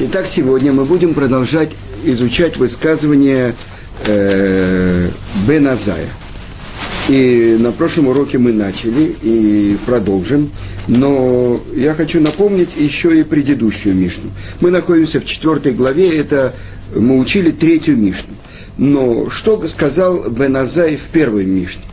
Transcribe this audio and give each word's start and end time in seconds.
Итак, 0.00 0.26
сегодня 0.26 0.72
мы 0.72 0.84
будем 0.84 1.14
продолжать 1.14 1.70
изучать 2.04 2.56
высказывание 2.56 3.54
э, 4.06 5.08
Беназая. 5.46 6.08
И 7.08 7.56
на 7.60 7.70
прошлом 7.70 8.08
уроке 8.08 8.38
мы 8.38 8.52
начали 8.52 9.14
и 9.22 9.76
продолжим. 9.86 10.50
Но 10.88 11.62
я 11.76 11.94
хочу 11.94 12.20
напомнить 12.20 12.70
еще 12.76 13.20
и 13.20 13.22
предыдущую 13.22 13.94
Мишну. 13.94 14.32
Мы 14.60 14.72
находимся 14.72 15.20
в 15.20 15.26
четвертой 15.26 15.70
главе, 15.70 16.18
это 16.18 16.52
мы 16.92 17.20
учили 17.20 17.52
третью 17.52 17.96
Мишну. 17.96 18.34
Но 18.76 19.30
что 19.30 19.64
сказал 19.68 20.28
Беназай 20.28 20.96
в 20.96 21.04
первой 21.04 21.44
Мишне? 21.44 21.84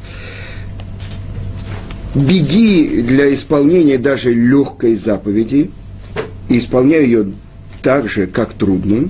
Беги 2.16 3.04
для 3.04 3.31
исполнения 3.31 3.99
даже 3.99 4.34
легкой 4.34 4.95
заповеди, 4.95 5.70
и 6.49 6.58
исполняй 6.58 7.05
ее 7.05 7.27
так 7.81 8.08
же, 8.08 8.27
как 8.27 8.53
трудную, 8.53 9.09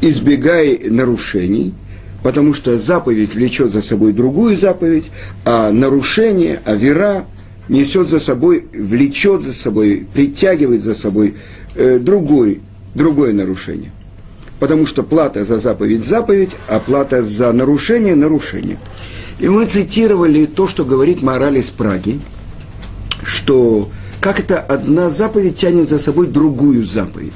избегай 0.00 0.78
нарушений, 0.88 1.74
потому 2.22 2.54
что 2.54 2.78
заповедь 2.78 3.34
влечет 3.34 3.72
за 3.72 3.82
собой 3.82 4.12
другую 4.12 4.56
заповедь, 4.56 5.10
а 5.44 5.70
нарушение, 5.70 6.60
а 6.64 6.74
вера 6.74 7.24
несет 7.68 8.08
за 8.08 8.20
собой, 8.20 8.66
влечет 8.72 9.42
за 9.42 9.52
собой, 9.52 10.06
притягивает 10.12 10.82
за 10.82 10.94
собой 10.94 11.34
э, 11.74 11.98
другой, 11.98 12.60
другое 12.94 13.32
нарушение. 13.32 13.92
Потому 14.58 14.86
что 14.86 15.02
плата 15.02 15.44
за 15.44 15.58
заповедь– 15.58 16.04
заповедь, 16.06 16.50
а 16.66 16.80
плата 16.80 17.24
за 17.24 17.52
нарушение– 17.52 18.14
нарушение. 18.16 18.78
И 19.38 19.48
мы 19.48 19.66
цитировали 19.66 20.46
то, 20.46 20.66
что 20.66 20.84
говорит 20.84 21.22
мораль 21.22 21.58
из 21.58 21.70
Праги, 21.70 22.20
что 23.22 23.88
как 24.20 24.40
это 24.40 24.58
одна 24.58 25.10
заповедь 25.10 25.56
тянет 25.56 25.88
за 25.88 26.00
собой 26.00 26.26
другую 26.26 26.84
заповедь. 26.84 27.32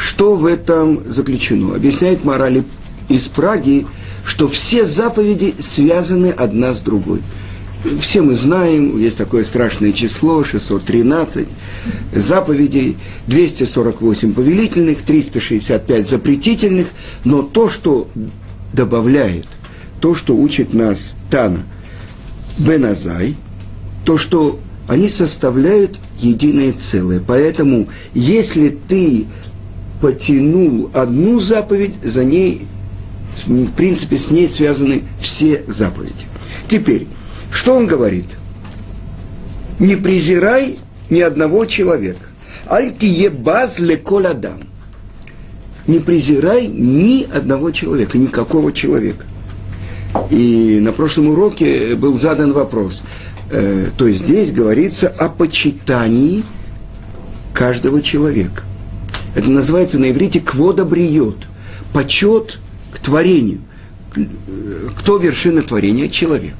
Что 0.00 0.34
в 0.34 0.46
этом 0.46 1.02
заключено? 1.04 1.74
Объясняет 1.74 2.24
морали 2.24 2.64
из 3.10 3.28
Праги, 3.28 3.86
что 4.24 4.48
все 4.48 4.86
заповеди 4.86 5.54
связаны 5.58 6.28
одна 6.28 6.72
с 6.72 6.80
другой. 6.80 7.20
Все 8.00 8.22
мы 8.22 8.34
знаем, 8.34 8.98
есть 8.98 9.18
такое 9.18 9.44
страшное 9.44 9.92
число, 9.92 10.42
613 10.42 11.46
заповедей, 12.14 12.96
248 13.26 14.32
повелительных, 14.32 15.02
365 15.02 16.08
запретительных, 16.08 16.86
но 17.24 17.42
то, 17.42 17.68
что 17.68 18.08
добавляет, 18.72 19.46
то, 20.00 20.14
что 20.14 20.34
учит 20.34 20.72
нас 20.72 21.14
Тана 21.30 21.66
Беназай, 22.56 23.36
то, 24.06 24.16
что 24.16 24.60
они 24.88 25.08
составляют 25.08 25.98
единое 26.18 26.72
целое. 26.72 27.20
Поэтому, 27.24 27.88
если 28.14 28.70
ты 28.70 29.26
потянул 30.00 30.90
одну 30.92 31.40
заповедь, 31.40 31.94
за 32.02 32.24
ней, 32.24 32.66
в 33.46 33.72
принципе, 33.72 34.18
с 34.18 34.30
ней 34.30 34.48
связаны 34.48 35.02
все 35.18 35.64
заповеди. 35.66 36.26
Теперь, 36.68 37.06
что 37.52 37.74
он 37.74 37.86
говорит? 37.86 38.26
Не 39.78 39.96
презирай 39.96 40.78
ни 41.08 41.20
одного 41.20 41.64
человека. 41.64 42.26
Аль-тиебаз 42.68 43.80
леколадам. 43.80 44.60
Не 45.86 45.98
презирай 45.98 46.66
ни 46.66 47.24
одного 47.24 47.70
человека, 47.70 48.18
никакого 48.18 48.72
человека. 48.72 49.24
И 50.30 50.78
на 50.80 50.92
прошлом 50.92 51.28
уроке 51.28 51.94
был 51.96 52.16
задан 52.16 52.52
вопрос. 52.52 53.02
Э, 53.50 53.88
то 53.96 54.06
есть 54.06 54.20
здесь 54.20 54.52
говорится 54.52 55.08
о 55.08 55.28
почитании 55.28 56.44
каждого 57.52 58.02
человека. 58.02 58.62
Это 59.34 59.50
называется 59.50 59.98
на 59.98 60.10
иврите 60.10 60.40
квода 60.40 60.84
бриет. 60.84 61.36
Почет 61.92 62.58
к 62.92 62.98
творению. 62.98 63.60
Кто 64.98 65.18
вершина 65.18 65.62
творения? 65.62 66.08
Человек. 66.08 66.54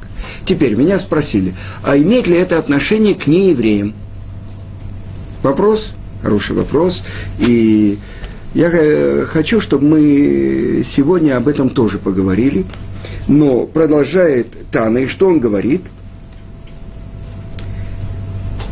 Теперь 0.45 0.75
меня 0.75 0.99
спросили, 0.99 1.55
а 1.83 1.97
имеет 1.97 2.29
ли 2.29 2.37
это 2.37 2.59
отношение 2.59 3.15
к 3.15 3.27
неевреям? 3.27 3.95
Вопрос, 5.43 5.93
хороший 6.23 6.55
вопрос. 6.55 7.03
И 7.39 7.99
я 8.55 8.71
э, 8.73 9.27
хочу, 9.27 9.61
чтобы 9.61 9.87
мы 9.87 10.85
сегодня 10.95 11.37
об 11.37 11.49
этом 11.49 11.71
тоже 11.71 11.99
поговорили. 11.99 12.65
Но 13.27 13.67
продолжает 13.67 14.49
Тана, 14.71 14.99
и 14.99 15.07
что 15.07 15.29
он 15.29 15.41
говорит? 15.41 15.83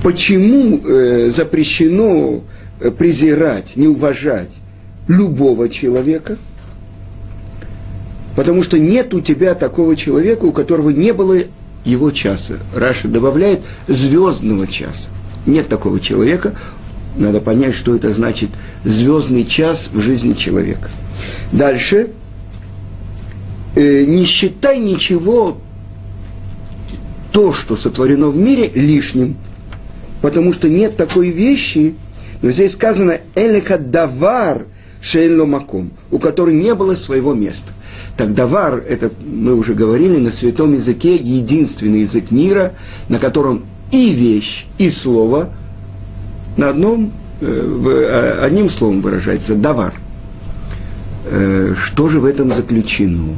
Почему 0.02 0.80
э, 0.84 1.30
запрещено 1.30 2.42
Э, 2.42 2.57
презирать, 2.96 3.76
не 3.76 3.88
уважать 3.88 4.50
любого 5.08 5.68
человека, 5.68 6.36
потому 8.36 8.62
что 8.62 8.78
нет 8.78 9.14
у 9.14 9.20
тебя 9.20 9.54
такого 9.54 9.96
человека, 9.96 10.44
у 10.44 10.52
которого 10.52 10.90
не 10.90 11.12
было 11.12 11.38
его 11.84 12.10
часа. 12.10 12.58
Раша 12.74 13.08
добавляет 13.08 13.60
звездного 13.86 14.66
часа. 14.66 15.10
Нет 15.46 15.68
такого 15.68 16.00
человека. 16.00 16.54
Надо 17.16 17.40
понять, 17.40 17.74
что 17.74 17.96
это 17.96 18.12
значит 18.12 18.50
звездный 18.84 19.44
час 19.44 19.90
в 19.92 20.00
жизни 20.00 20.34
человека. 20.34 20.88
Дальше. 21.52 22.10
Э, 23.74 24.04
не 24.04 24.24
считай 24.24 24.78
ничего, 24.78 25.58
то, 27.32 27.52
что 27.52 27.76
сотворено 27.76 28.28
в 28.28 28.36
мире, 28.36 28.70
лишним. 28.74 29.36
Потому 30.20 30.52
что 30.52 30.68
нет 30.68 30.96
такой 30.96 31.30
вещи, 31.30 31.94
но 32.42 32.50
здесь 32.50 32.72
сказано 32.72 33.18
«элека 33.34 33.78
давар 33.78 34.64
шейло 35.00 35.44
маком», 35.44 35.90
у 36.10 36.18
которой 36.18 36.54
не 36.54 36.74
было 36.74 36.94
своего 36.94 37.34
места. 37.34 37.72
Так 38.16 38.34
давар, 38.34 38.82
это 38.88 39.10
мы 39.24 39.54
уже 39.54 39.74
говорили, 39.74 40.18
на 40.18 40.32
святом 40.32 40.74
языке 40.74 41.14
единственный 41.14 42.00
язык 42.00 42.30
мира, 42.30 42.72
на 43.08 43.18
котором 43.18 43.64
и 43.90 44.10
вещь, 44.10 44.66
и 44.78 44.90
слово 44.90 45.50
на 46.56 46.70
одном, 46.70 47.12
э, 47.40 47.46
э, 47.46 48.44
одним 48.44 48.68
словом 48.68 49.00
выражается 49.00 49.54
давар. 49.54 49.94
Э, 51.26 51.74
что 51.80 52.08
же 52.08 52.20
в 52.20 52.24
этом 52.24 52.52
заключено? 52.52 53.36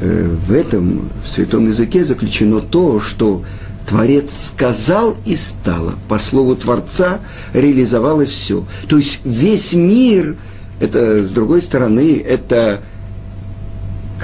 В 0.00 0.52
этом, 0.52 1.10
в 1.22 1.28
святом 1.28 1.66
языке 1.66 2.06
заключено 2.06 2.60
то, 2.60 3.00
что 3.00 3.42
Творец 3.90 4.46
сказал 4.46 5.16
и 5.26 5.34
стало. 5.34 5.96
По 6.08 6.20
слову 6.20 6.54
Творца 6.54 7.18
реализовалось 7.52 8.30
все. 8.30 8.64
То 8.88 8.96
есть 8.98 9.18
весь 9.24 9.72
мир, 9.72 10.36
это, 10.78 11.26
с 11.26 11.32
другой 11.32 11.60
стороны, 11.60 12.22
это 12.24 12.82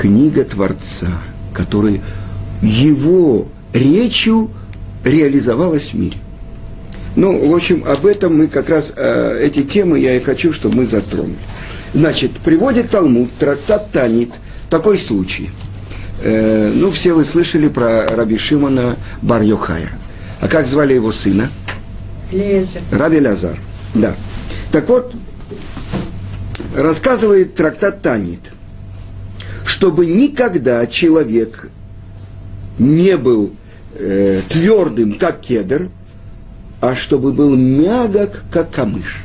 книга 0.00 0.44
Творца, 0.44 1.09
который 1.53 2.00
его 2.62 3.49
речью 3.72 4.53
реализовалась 5.03 5.93
в 5.93 5.94
мире. 5.94 6.19
Ну, 7.16 7.50
в 7.50 7.53
общем, 7.53 7.83
об 7.88 8.06
этом 8.06 8.38
мы 8.38 8.47
как 8.47 8.69
раз, 8.69 8.93
э, 8.94 9.41
эти 9.43 9.65
темы 9.65 9.98
я 9.98 10.16
и 10.16 10.21
хочу, 10.21 10.53
чтобы 10.53 10.77
мы 10.77 10.87
затронули. 10.87 11.34
Значит, 11.93 12.31
приводит 12.44 12.91
Талмуд, 12.91 13.31
трактат 13.37 13.91
Танит, 13.91 14.31
такой 14.71 14.97
случай– 14.97 15.50
Э, 16.22 16.72
ну, 16.75 16.91
все 16.91 17.12
вы 17.12 17.25
слышали 17.25 17.69
про 17.69 18.09
Раби 18.16 18.38
Шимона 18.38 18.97
бар 19.22 19.43
-Йохая. 19.43 19.91
А 20.41 20.49
как 20.49 20.66
звали 20.66 20.94
его 20.94 21.12
сына? 21.12 21.50
Лезер. 22.32 22.82
Раби 22.91 23.21
Лазар. 23.21 23.59
Да. 23.94 24.15
Так 24.72 24.88
вот, 24.88 25.15
рассказывает 26.75 27.54
трактат 27.54 28.03
Танит, 28.03 28.41
чтобы 29.65 30.07
никогда 30.07 30.86
человек 30.86 31.71
не 32.78 33.16
был 33.16 33.53
э, 33.95 34.41
твердым, 34.48 35.15
как 35.15 35.41
кедр, 35.41 35.89
а 36.80 36.95
чтобы 36.95 37.33
был 37.33 37.57
мягок, 37.57 38.42
как 38.51 38.71
камыш. 38.71 39.24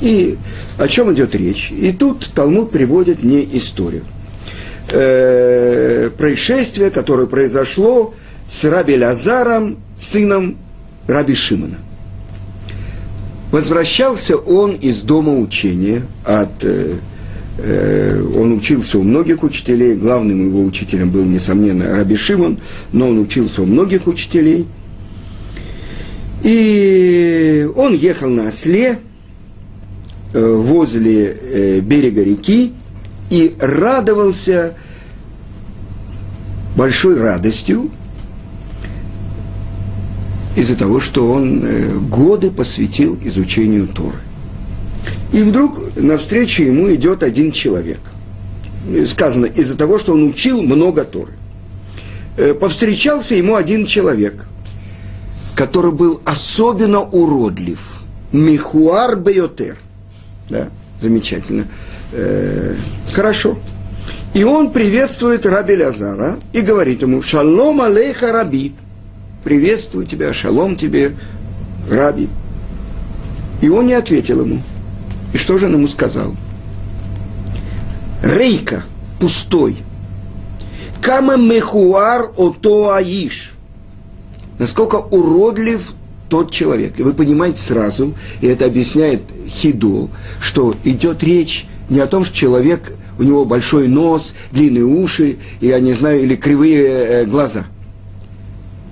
И 0.00 0.36
о 0.78 0.88
чем 0.88 1.12
идет 1.14 1.34
речь? 1.34 1.70
И 1.70 1.92
тут 1.92 2.28
Талмуд 2.34 2.72
приводит 2.72 3.22
мне 3.22 3.44
историю 3.56 4.02
э, 4.90 6.10
происшествие, 6.16 6.90
которое 6.90 7.26
произошло 7.26 8.14
с 8.48 8.64
Раби 8.64 8.96
Лазаром, 8.96 9.78
сыном 9.96 10.56
Раби 11.06 11.34
Шимона. 11.34 11.78
Возвращался 13.50 14.36
он 14.36 14.72
из 14.72 15.02
дома 15.02 15.38
учения 15.38 16.02
от 16.24 16.64
э, 16.64 16.96
э, 17.58 18.22
он 18.36 18.52
учился 18.52 18.98
у 18.98 19.02
многих 19.02 19.44
учителей, 19.44 19.94
главным 19.94 20.48
его 20.48 20.64
учителем 20.64 21.10
был, 21.10 21.24
несомненно, 21.24 21.94
Раби 21.94 22.16
Шимон, 22.16 22.58
но 22.92 23.08
он 23.10 23.18
учился 23.18 23.62
у 23.62 23.66
многих 23.66 24.06
учителей. 24.06 24.66
И 26.42 27.66
он 27.76 27.94
ехал 27.94 28.28
на 28.28 28.48
осле 28.48 28.98
э, 30.32 30.54
возле 30.54 31.38
э, 31.40 31.80
берега 31.80 32.22
реки, 32.22 32.72
и 33.30 33.56
радовался 33.58 34.74
большой 36.76 37.18
радостью 37.18 37.90
из-за 40.56 40.76
того, 40.76 41.00
что 41.00 41.30
он 41.30 41.64
э, 41.64 41.88
годы 41.98 42.50
посвятил 42.50 43.18
изучению 43.22 43.88
Торы. 43.88 44.18
И 45.32 45.42
вдруг 45.42 45.96
навстречу 45.96 46.62
ему 46.62 46.92
идет 46.94 47.22
один 47.22 47.50
человек. 47.50 48.00
Сказано, 49.06 49.46
из-за 49.46 49.76
того, 49.76 49.98
что 49.98 50.12
он 50.12 50.28
учил 50.28 50.62
много 50.62 51.04
Торы. 51.04 51.32
Э, 52.36 52.54
повстречался 52.54 53.34
ему 53.34 53.56
один 53.56 53.86
человек, 53.86 54.46
который 55.56 55.92
был 55.92 56.20
особенно 56.24 57.00
уродлив. 57.00 57.80
Михуар 58.32 59.16
Бейотер. 59.16 59.76
Да, 60.48 60.68
замечательно. 61.00 61.66
Э, 62.12 62.74
хорошо. 63.12 63.58
И 64.34 64.42
он 64.42 64.72
приветствует 64.72 65.46
Раби 65.46 65.76
Лазара 65.76 66.36
и 66.52 66.60
говорит 66.60 67.02
ему, 67.02 67.22
шалом 67.22 67.80
алейха 67.80 68.32
раби, 68.32 68.74
приветствую 69.44 70.06
тебя, 70.06 70.32
шалом 70.32 70.74
тебе, 70.74 71.14
раби. 71.88 72.28
И 73.62 73.68
он 73.68 73.86
не 73.86 73.94
ответил 73.94 74.40
ему. 74.40 74.60
И 75.32 75.38
что 75.38 75.56
же 75.58 75.66
он 75.66 75.74
ему 75.74 75.88
сказал? 75.88 76.34
Рейка, 78.22 78.82
пустой. 79.20 79.76
Кама 81.00 81.36
мехуар 81.36 82.32
ото 82.36 82.94
аиш. 82.94 83.52
Насколько 84.58 84.96
уродлив 84.96 85.92
тот 86.28 86.50
человек. 86.50 86.98
И 86.98 87.02
вы 87.02 87.12
понимаете 87.12 87.60
сразу, 87.60 88.14
и 88.40 88.46
это 88.46 88.64
объясняет 88.64 89.22
Хидо, 89.46 90.08
что 90.40 90.74
идет 90.84 91.22
речь 91.22 91.66
не 91.88 92.00
о 92.00 92.06
том, 92.06 92.24
что 92.24 92.34
человек 92.36 92.96
у 93.18 93.22
него 93.22 93.44
большой 93.44 93.88
нос, 93.88 94.34
длинные 94.52 94.84
уши, 94.84 95.36
я 95.60 95.78
не 95.80 95.92
знаю, 95.92 96.22
или 96.22 96.36
кривые 96.36 96.84
э, 96.84 97.24
глаза. 97.24 97.66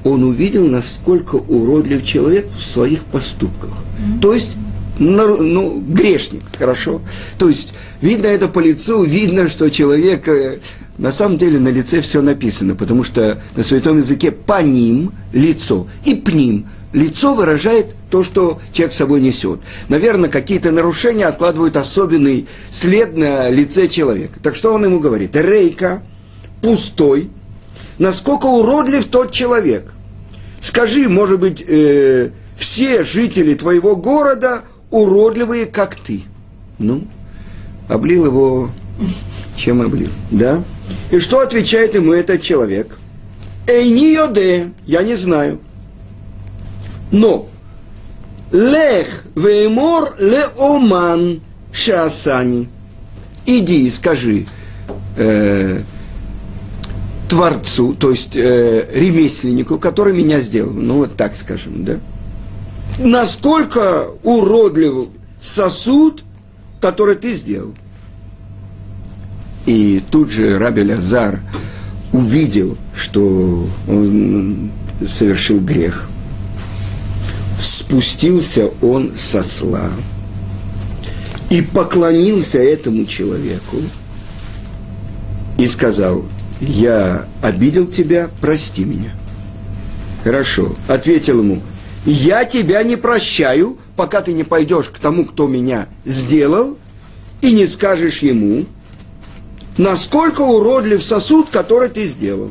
Он 0.04 0.24
увидел, 0.24 0.66
насколько 0.66 1.36
уродлив 1.36 2.04
человек 2.04 2.48
в 2.50 2.62
своих 2.62 3.04
поступках. 3.04 3.70
Mm-hmm. 3.70 4.20
То 4.20 4.32
есть, 4.32 4.56
ну, 4.98 5.42
ну, 5.42 5.80
грешник, 5.80 6.42
хорошо. 6.56 7.00
То 7.38 7.48
есть, 7.48 7.72
видно 8.00 8.26
это 8.26 8.48
по 8.48 8.58
лицу, 8.60 9.04
видно, 9.04 9.48
что 9.48 9.70
человек, 9.70 10.28
э, 10.28 10.58
на 11.02 11.10
самом 11.10 11.36
деле 11.36 11.58
на 11.58 11.66
лице 11.66 12.00
все 12.00 12.22
написано, 12.22 12.76
потому 12.76 13.02
что 13.02 13.42
на 13.56 13.64
святом 13.64 13.98
языке 13.98 14.30
паним– 14.30 15.12
лицо, 15.32 15.88
и 16.04 16.14
пним– 16.14 16.66
лицо 16.92 17.34
выражает 17.34 17.96
то, 18.08 18.22
что 18.22 18.60
человек 18.70 18.92
с 18.92 18.98
собой 18.98 19.20
несет. 19.20 19.58
Наверное, 19.88 20.30
какие-то 20.30 20.70
нарушения 20.70 21.26
откладывают 21.26 21.76
особенный 21.76 22.46
след 22.70 23.16
на 23.16 23.50
лице 23.50 23.88
человека. 23.88 24.38
Так 24.40 24.54
что 24.54 24.72
он 24.72 24.84
ему 24.84 25.00
говорит? 25.00 25.34
Рейка, 25.34 26.04
пустой, 26.60 27.30
насколько 27.98 28.46
уродлив 28.46 29.04
тот 29.06 29.32
человек. 29.32 29.92
Скажи, 30.60 31.08
может 31.08 31.40
быть, 31.40 31.64
э, 31.66 32.30
все 32.56 33.04
жители 33.04 33.54
твоего 33.54 33.96
города 33.96 34.62
уродливые, 34.92 35.66
как 35.66 35.96
ты. 35.96 36.22
Ну, 36.78 37.08
облил 37.88 38.26
его, 38.26 38.70
чем 39.56 39.80
облил, 39.80 40.10
да? 40.30 40.62
И 41.10 41.18
что 41.18 41.40
отвечает 41.40 41.94
ему 41.94 42.12
этот 42.12 42.42
человек? 42.42 42.98
Эй, 43.66 43.90
не 43.90 44.12
йоде, 44.14 44.72
я 44.86 45.02
не 45.02 45.14
знаю. 45.14 45.60
Но 47.10 47.48
Лех 48.52 49.24
веймор 49.34 50.14
леоман 50.18 51.40
шасани. 51.72 52.68
Иди 53.46 53.86
и 53.86 53.90
скажи 53.90 54.46
э, 55.16 55.80
Творцу, 57.28 57.94
то 57.94 58.10
есть 58.10 58.36
э, 58.36 58.86
ремесленнику, 58.92 59.78
который 59.78 60.12
меня 60.12 60.40
сделал. 60.40 60.72
Ну, 60.72 60.98
вот 60.98 61.16
так 61.16 61.34
скажем, 61.34 61.84
да? 61.84 61.98
Насколько 62.98 64.08
уродлив 64.22 65.08
сосуд, 65.40 66.22
который 66.82 67.14
ты 67.14 67.32
сделал. 67.32 67.72
И 69.64 70.02
тут 70.10 70.30
же 70.30 70.58
Раби 70.58 70.82
Лазар 70.82 71.40
увидел, 72.12 72.76
что 72.94 73.66
он 73.88 74.70
совершил 75.06 75.60
грех– 75.60 76.10
спустился 77.62 78.70
он 78.80 79.12
со 79.16 79.42
сла 79.42 79.90
и 81.50 81.62
поклонился 81.62 82.58
этому 82.58 83.04
человеку 83.04 83.76
и 85.58 85.68
сказал, 85.68 86.24
я 86.60 87.26
обидел 87.42 87.86
тебя, 87.86 88.30
прости 88.40 88.84
меня. 88.84 89.12
Хорошо, 90.24 90.74
ответил 90.88 91.40
ему, 91.40 91.60
я 92.06 92.44
тебя 92.44 92.82
не 92.82 92.96
прощаю, 92.96 93.76
пока 93.96 94.20
ты 94.20 94.32
не 94.32 94.44
пойдешь 94.44 94.88
к 94.88 94.98
тому, 94.98 95.24
кто 95.24 95.46
меня 95.46 95.88
сделал, 96.04 96.76
и 97.40 97.52
не 97.52 97.66
скажешь 97.66 98.18
ему, 98.18 98.64
насколько 99.76 100.42
уродлив 100.42 101.02
сосуд, 101.02 101.48
который 101.50 101.88
ты 101.88 102.06
сделал. 102.06 102.50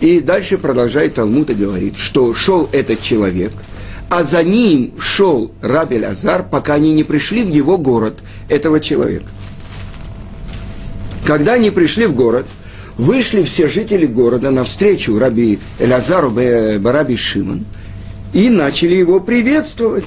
И 0.00 0.20
дальше 0.20 0.58
продолжает 0.58 1.14
Талмуд 1.14 1.50
и 1.50 1.54
говорит, 1.54 1.96
что 1.96 2.34
шел 2.34 2.68
этот 2.72 3.00
человек– 3.02 3.52
а 4.10 4.24
за 4.24 4.42
ним 4.42 4.92
шел 4.98 5.52
Раби 5.62 6.02
Азар, 6.02 6.42
пока 6.42 6.74
они 6.74 6.92
не 6.92 7.04
пришли 7.04 7.44
в 7.44 7.48
его 7.48 7.78
город, 7.78 8.18
этого 8.48 8.80
человека. 8.80 9.28
Когда 11.24 11.52
они 11.52 11.70
пришли 11.70 12.06
в 12.06 12.14
город, 12.14 12.46
вышли 12.96 13.44
все 13.44 13.68
жители 13.68 14.06
города 14.06 14.50
навстречу 14.50 15.16
Раби 15.16 15.60
Элазару 15.78 16.30
Бараби 16.30 17.14
Шимон 17.14 17.64
и 18.32 18.48
начали 18.48 18.96
его 18.96 19.20
приветствовать. 19.20 20.06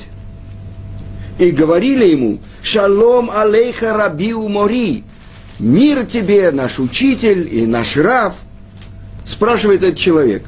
И 1.40 1.52
говорили 1.52 2.06
ему, 2.06 2.40
«Шалом 2.62 3.30
алейха 3.32 3.94
раби 3.94 4.34
умори, 4.34 5.04
мир 5.60 6.06
тебе, 6.06 6.52
наш 6.52 6.80
учитель 6.80 7.48
и 7.52 7.66
наш 7.66 7.98
рав». 7.98 8.36
Спрашивает 9.26 9.84
этот 9.84 9.98
человек, 9.98 10.44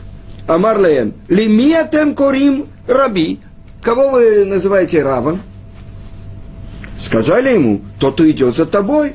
Амар 0.48 0.80
леем, 0.80 1.14
лимиатем 1.28 2.14
корим 2.14 2.68
раби, 2.88 3.40
кого 3.82 4.12
вы 4.12 4.46
называете 4.46 5.02
равом? 5.02 5.42
Сказали 7.00 7.50
ему, 7.50 7.82
тот, 8.00 8.22
идет 8.22 8.56
за 8.56 8.66
тобой. 8.66 9.14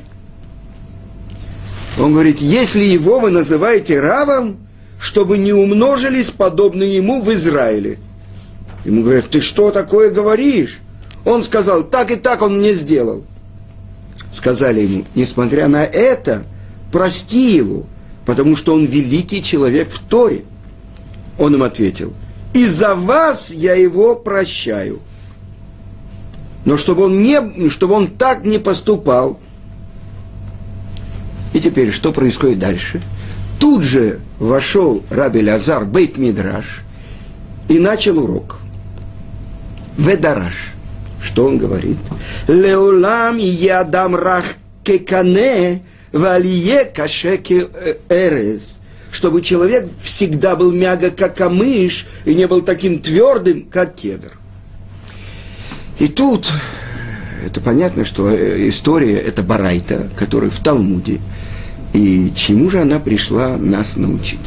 Он 1.99 2.11
говорит, 2.13 2.41
если 2.41 2.83
его 2.83 3.19
вы 3.19 3.31
называете 3.31 3.99
равом, 4.01 4.57
чтобы 4.99 5.37
не 5.37 5.53
умножились 5.53 6.31
подобные 6.31 6.95
ему 6.95 7.21
в 7.21 7.31
Израиле. 7.33 7.97
Ему 8.85 9.03
говорят, 9.03 9.29
ты 9.29 9.41
что 9.41 9.71
такое 9.71 10.11
говоришь? 10.11 10.79
Он 11.23 11.43
сказал, 11.43 11.83
так 11.83 12.11
и 12.11 12.15
так 12.15 12.41
он 12.41 12.57
мне 12.57 12.73
сделал. 12.73 13.23
Сказали 14.31 14.81
ему, 14.81 15.05
несмотря 15.13 15.67
на 15.67 15.83
это, 15.83 16.45
прости 16.91 17.55
его, 17.55 17.85
потому 18.25 18.55
что 18.55 18.73
он 18.73 18.85
великий 18.85 19.43
человек 19.43 19.89
в 19.89 19.99
Торе. 19.99 20.45
Он 21.37 21.53
им 21.53 21.63
ответил, 21.63 22.13
и 22.53 22.65
за 22.65 22.95
вас 22.95 23.51
я 23.51 23.75
его 23.75 24.15
прощаю. 24.15 24.99
Но 26.65 26.77
чтобы 26.77 27.05
он, 27.05 27.23
не, 27.23 27.69
чтобы 27.69 27.95
он 27.95 28.07
так 28.07 28.45
не 28.45 28.59
поступал. 28.59 29.39
И 31.53 31.59
теперь, 31.59 31.91
что 31.91 32.11
происходит 32.11 32.59
дальше? 32.59 33.01
Тут 33.59 33.83
же 33.83 34.19
вошел 34.39 35.03
Раби 35.09 35.43
Лазар 35.43 35.85
Бейт 35.85 36.17
Мидраш 36.17 36.83
и 37.67 37.79
начал 37.79 38.23
урок. 38.23 38.60
Ведараш. 39.97 40.73
Что 41.21 41.45
он 41.45 41.57
говорит? 41.57 41.97
Леулам 42.47 43.37
ядам 43.37 44.15
рах 44.15 44.45
кекане 44.83 45.83
валие 46.11 46.85
кашеке 46.85 47.67
эрез 48.09 48.77
чтобы 49.11 49.41
человек 49.41 49.89
всегда 50.01 50.55
был 50.55 50.71
мягок, 50.71 51.17
как 51.17 51.35
камыш, 51.35 52.07
и 52.25 52.33
не 52.33 52.47
был 52.47 52.61
таким 52.61 52.99
твердым, 52.99 53.67
как 53.69 53.95
кедр. 53.95 54.31
И 55.99 56.07
тут, 56.07 56.51
это 57.45 57.59
понятно, 57.59 58.05
что 58.05 58.29
э, 58.29 58.69
история– 58.69 59.17
это 59.17 59.43
барайта, 59.43 60.09
которая 60.15 60.49
в 60.49 60.59
Талмуде. 60.59 61.19
И 61.93 62.31
чему 62.35 62.69
же 62.69 62.79
она 62.79 62.99
пришла 62.99 63.57
нас 63.57 63.97
научить? 63.97 64.39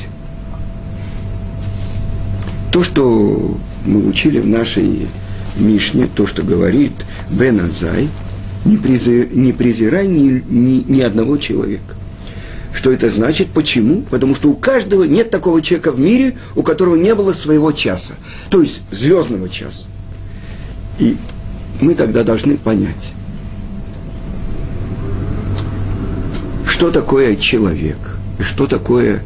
То, 2.72 2.82
что 2.82 3.56
мы 3.84 4.08
учили 4.08 4.40
в 4.40 4.46
нашей 4.46 5.06
Мишне, 5.56 6.08
то, 6.12 6.26
что 6.26 6.42
говорит 6.42 6.92
Бен 7.30 7.61
Азай, 7.61 8.08
не, 8.64 8.76
презирай, 8.76 9.28
не 9.32 9.52
презирай 9.52 10.06
ни, 10.06 10.42
ни, 10.49 10.84
ни 10.87 11.00
одного 11.00 11.37
человека. 11.37 11.94
Что 12.73 12.90
это 12.90 13.08
значит? 13.08 13.49
Почему? 13.49 14.02
Потому 14.02 14.34
что 14.34 14.50
у 14.50 14.54
каждого 14.54 15.04
нет 15.04 15.30
такого 15.30 15.62
человека 15.62 15.92
в 15.92 16.00
мире, 16.00 16.37
у 16.56 16.62
которого 16.62 16.96
не 16.96 17.14
было 17.14 17.32
своего 17.32 17.70
часа, 17.73 18.14
то 18.50 18.61
есть 18.62 18.82
звездного 18.90 19.49
часа. 19.49 19.87
И 20.99 21.16
мы 21.80 21.94
тогда 21.94 22.25
должны 22.25 22.56
понять, 22.56 23.12
что 26.66 26.90
такое 26.90 27.37
человек, 27.37 28.18
и 28.38 28.42
что 28.42 28.66
такое 28.66 29.23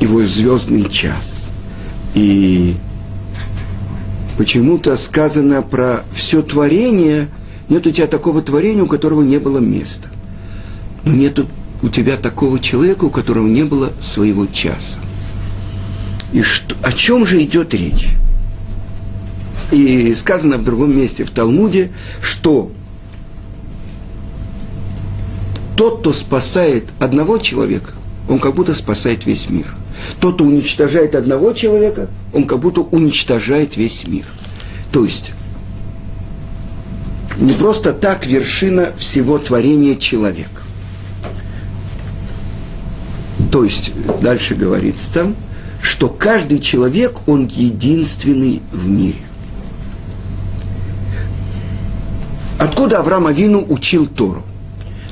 его 0.00 0.24
звездный 0.24 0.88
час. 0.88 1.48
И 2.14 2.76
почему-то 4.36 4.96
сказано 4.96 5.62
про 5.62 6.04
все 6.12 6.42
творение 6.42 7.28
Нет 7.68 7.86
у 7.86 7.90
тебя 7.90 8.06
такого 8.06 8.42
творения, 8.42 8.82
у 8.82 8.86
которого 8.86 9.22
не 9.22 9.38
было 9.38 9.58
места. 9.58 10.08
Но 11.04 11.12
нет 11.12 11.38
у 11.82 11.88
тебя 11.88 12.16
такого 12.16 12.58
человека, 12.58 13.04
у 13.04 13.10
которого 13.10 13.46
не 13.46 13.64
было 13.64 13.92
своего 14.00 14.46
часа. 14.46 15.00
И 16.32 16.42
что, 16.42 16.74
о 16.82 16.92
чем 16.92 17.26
же 17.26 17.42
идет 17.42 17.74
речь? 17.74 18.10
И 19.72 20.14
сказано 20.14 20.58
в 20.58 20.64
другом 20.64 20.96
месте 20.96 21.24
в 21.24 21.30
Талмуде, 21.30 21.90
что 22.22 22.70
тот, 25.76 26.00
кто 26.00 26.12
спасает 26.12 26.86
одного 27.00 27.38
человека, 27.38 27.92
он 28.28 28.38
как 28.38 28.54
будто 28.54 28.74
спасает 28.74 29.26
весь 29.26 29.50
мир. 29.50 29.74
Тот, 30.20 30.40
уничтожает 30.40 31.14
одного 31.14 31.52
человека, 31.52 32.08
он 32.32 32.44
как 32.44 32.60
будто 32.60 32.80
уничтожает 32.80 33.76
весь 33.76 34.06
мир. 34.06 34.24
То 34.92 35.04
есть, 35.04 35.32
не 37.38 37.52
просто 37.52 37.92
так 37.92 38.26
вершина 38.26 38.92
всего 38.96 39.38
творения 39.38 39.96
человек. 39.96 40.48
То 43.52 43.64
есть, 43.64 43.92
дальше 44.20 44.54
говорится 44.54 45.12
там, 45.12 45.36
что 45.82 46.08
каждый 46.08 46.58
человек, 46.58 47.20
он 47.26 47.46
единственный 47.46 48.60
в 48.72 48.88
мире. 48.88 49.20
Откуда 52.58 53.00
Авраам 53.00 53.26
Авину 53.26 53.64
учил 53.68 54.06
Тору? 54.06 54.42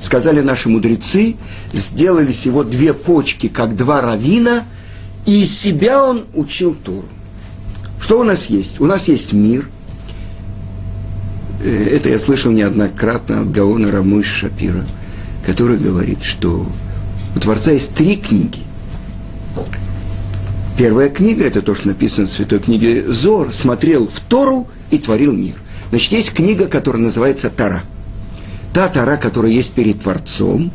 Сказали 0.03 0.41
наши 0.41 0.69
мудрецы, 0.69 1.37
сделали 1.73 2.33
его 2.45 2.65
две 2.65 2.93
почки, 2.93 3.49
как 3.49 3.77
два 3.77 4.01
равина, 4.01 4.65
и 5.27 5.43
из 5.43 5.59
себя 5.59 6.05
он 6.05 6.25
учил 6.35 6.75
Тору. 6.75 7.05
Что 8.01 8.21
у 8.21 8.23
нас 8.23 8.47
есть? 8.47 8.81
У 8.81 8.87
нас 8.87 9.09
есть 9.09 9.33
мир. 9.33 9.69
Э, 11.63 11.89
это 11.93 12.11
я 12.11 12.19
слышал 12.19 12.53
неоднократно 12.53 13.41
от 13.41 13.51
Гаона 13.51 13.91
Рамыш 13.91 14.27
Шапира, 14.27 14.85
который 15.47 15.79
говорит, 15.79 16.23
что 16.23 16.67
у 17.35 17.39
Творца 17.39 17.73
есть 17.73 17.95
три 17.95 18.17
книги. 18.17 18.59
Первая 20.77 21.09
книга, 21.09 21.45
это 21.45 21.63
то, 21.63 21.75
что 21.75 21.89
написано 21.89 22.27
в 22.27 22.31
святой 22.31 22.59
книге 22.59 23.05
Зор, 23.07 23.53
смотрел 23.53 24.09
в 24.09 24.21
Тору 24.21 24.69
и 24.91 24.99
творил 24.99 25.33
мир. 25.33 25.55
Значит, 25.91 26.13
есть 26.13 26.33
книга, 26.33 26.67
которая 26.67 27.03
называется 27.03 27.49
Тара. 27.49 27.85
Та 28.75 28.89
Тара, 28.89 29.17
которая 29.17 29.53
есть 29.53 29.71
перед 29.71 30.03
Творцом, 30.03 30.73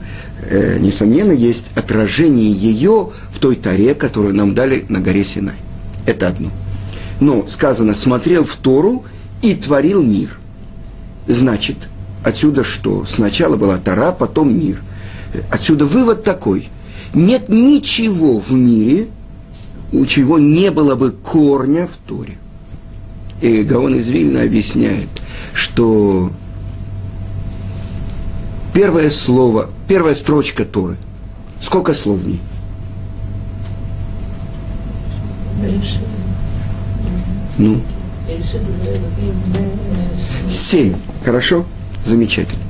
э, 0.50 0.80
несомненно, 0.80 1.34
есть 1.34 1.70
отражение 1.76 2.50
ее 2.50 3.10
в 3.30 3.40
той 3.40 3.58
Таре, 3.58 3.94
которую 3.94 4.34
нам 4.34 4.56
дали 4.56 4.86
на 4.88 5.02
горе 5.02 5.26
Синай. 5.26 5.58
Это 6.06 6.30
одно. 6.30 6.50
Но 7.20 7.46
сказано, 7.48 7.94
смотрел 7.94 8.46
в 8.46 8.56
Тору 8.56 9.04
и 9.42 9.54
творил 9.54 10.02
мир. 10.02 10.40
Значит, 11.28 11.76
отсюда 12.24 12.64
что? 12.64 13.04
Сначала 13.04 13.58
была 13.58 13.78
Тара, 13.78 14.14
потом 14.14 14.58
мир. 14.58 14.82
Отсюда 15.52 15.84
вывод 15.84 16.24
такой. 16.24 16.70
Нет 17.14 17.50
ничего 17.50 18.40
в 18.40 18.54
мире, 18.54 19.10
у 19.92 20.06
чего 20.06 20.40
не 20.40 20.72
было 20.72 20.96
бы 20.96 21.12
корня 21.12 21.86
в 21.86 21.98
Торе. 22.08 22.38
И 23.42 23.62
Гаон 23.64 23.96
из 23.96 24.08
Вильна 24.08 24.44
объясняет, 24.44 25.10
что 25.54 26.32
первое 28.74 29.10
слово, 29.10 29.70
первая 29.88 30.16
строчка 30.16 30.66
Торы, 30.66 30.98
сколько 31.62 31.94
слов 31.94 32.20
в 32.20 32.28
ней? 32.28 32.42
Ну? 37.58 37.82
Семь. 40.52 40.96
Хорошо? 41.26 41.66
Замечательно. 42.06 42.62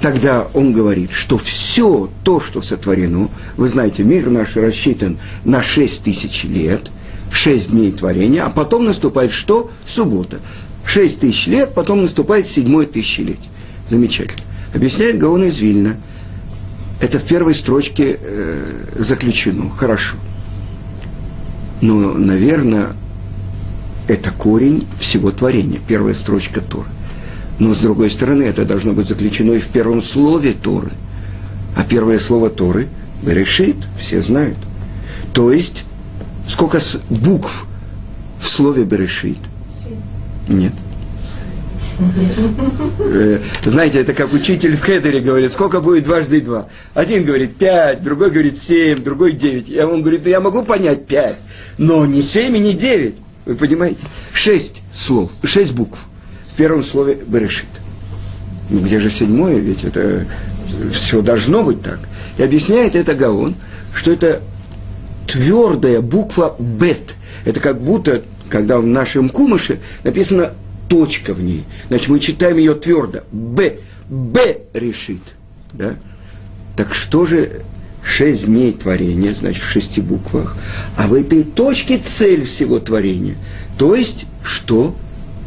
Тогда 0.00 0.48
он 0.52 0.72
говорит, 0.72 1.12
что 1.12 1.38
все 1.38 2.10
то, 2.24 2.40
что 2.40 2.60
сотворено, 2.60 3.30
вы 3.56 3.68
знаете, 3.68 4.02
мир 4.02 4.28
наш 4.28 4.56
рассчитан 4.56 5.18
на 5.44 5.62
шесть 5.62 6.02
тысяч 6.02 6.44
лет, 6.44 6.90
шесть 7.30 7.70
дней 7.70 7.92
творения, 7.92 8.44
а 8.44 8.50
потом 8.50 8.84
наступает 8.84 9.32
что? 9.32 9.70
Суббота. 9.86 10.40
Шесть 10.84 11.20
тысяч 11.20 11.46
лет, 11.46 11.72
потом 11.74 12.02
наступает 12.02 12.46
седьмое 12.46 12.86
тысячелетие. 12.86 13.48
Замечательно. 13.88 14.42
Объясняет 14.74 15.18
Гаон 15.18 15.44
из 15.44 15.58
Вильна. 15.58 15.96
Это 17.00 17.18
в 17.18 17.24
первой 17.24 17.54
строчке 17.54 18.18
э, 18.20 18.86
заключено. 18.96 19.70
Хорошо. 19.70 20.16
Но, 21.80 21.94
наверное, 22.14 22.88
это 24.08 24.30
корень 24.30 24.86
всего 24.98 25.30
творения. 25.30 25.80
Первая 25.86 26.14
строчка 26.14 26.60
Торы. 26.60 26.88
Но, 27.58 27.72
с 27.74 27.80
другой 27.80 28.10
стороны, 28.10 28.42
это 28.42 28.64
должно 28.64 28.92
быть 28.92 29.08
заключено 29.08 29.52
и 29.52 29.58
в 29.58 29.68
первом 29.68 30.02
слове 30.02 30.52
Торы. 30.52 30.90
А 31.76 31.84
первое 31.84 32.18
слово 32.18 32.50
Торы– 32.50 32.88
Берешит, 33.22 33.76
все 33.98 34.20
знают. 34.20 34.58
То 35.32 35.52
есть 35.52 35.84
Сколько 36.46 36.78
букв 37.10 37.66
в 38.40 38.46
слове 38.46 38.84
Берешит? 38.84 39.38
Нет. 40.48 40.72
Э, 42.98 43.40
знаете, 43.64 44.00
это 44.00 44.14
как 44.14 44.32
учитель 44.32 44.76
в 44.76 44.80
Хедере 44.80 45.20
говорит, 45.20 45.52
сколько 45.52 45.80
будет 45.80 46.04
дважды 46.04 46.40
два. 46.40 46.68
Один 46.94 47.24
говорит 47.24 47.56
пять, 47.56 48.02
другой 48.02 48.30
говорит 48.30 48.58
семь, 48.58 49.02
другой 49.02 49.32
девять. 49.32 49.68
Я 49.68 49.86
он 49.86 50.02
говорит, 50.02 50.26
я 50.26 50.40
могу 50.40 50.62
понять 50.62 51.06
пять, 51.06 51.36
но 51.78 52.06
не 52.06 52.22
семь 52.22 52.56
и 52.56 52.60
не 52.60 52.74
девять. 52.74 53.16
Вы 53.46 53.54
понимаете? 53.56 54.06
Шесть 54.32 54.82
слов, 54.92 55.30
шесть 55.44 55.72
букв 55.72 56.06
в 56.52 56.56
первом 56.56 56.82
слове 56.82 57.18
Берешит. 57.26 57.66
Ну 58.70 58.80
где 58.80 58.98
же 58.98 59.10
седьмое? 59.10 59.58
Ведь 59.58 59.84
это 59.84 60.26
все 60.92 61.20
должно 61.20 61.62
быть 61.62 61.82
так. 61.82 62.00
И 62.38 62.42
объясняет 62.42 62.96
это 62.96 63.14
Гаон, 63.14 63.54
что 63.94 64.10
это 64.10 64.40
твердая 65.26 66.00
буква 66.00 66.56
«бет». 66.58 67.14
Это 67.44 67.60
как 67.60 67.80
будто, 67.80 68.22
когда 68.48 68.78
в 68.78 68.86
нашем 68.86 69.28
кумыше 69.28 69.80
написано 70.02 70.52
точка 70.88 71.34
в 71.34 71.42
ней. 71.42 71.64
Значит, 71.88 72.08
мы 72.08 72.20
читаем 72.20 72.56
ее 72.56 72.74
твердо. 72.74 73.20
«Б». 73.32 73.78
«Б» 74.08 74.58
решит. 74.74 75.22
Да? 75.72 75.94
Так 76.76 76.94
что 76.94 77.26
же 77.26 77.62
шесть 78.02 78.46
дней 78.46 78.72
творения, 78.72 79.32
значит, 79.34 79.62
в 79.62 79.68
шести 79.68 80.00
буквах, 80.00 80.56
а 80.96 81.06
в 81.06 81.14
этой 81.14 81.42
точке 81.42 81.98
цель 81.98 82.44
всего 82.44 82.78
творения. 82.80 83.36
То 83.78 83.94
есть, 83.94 84.26
что? 84.42 84.94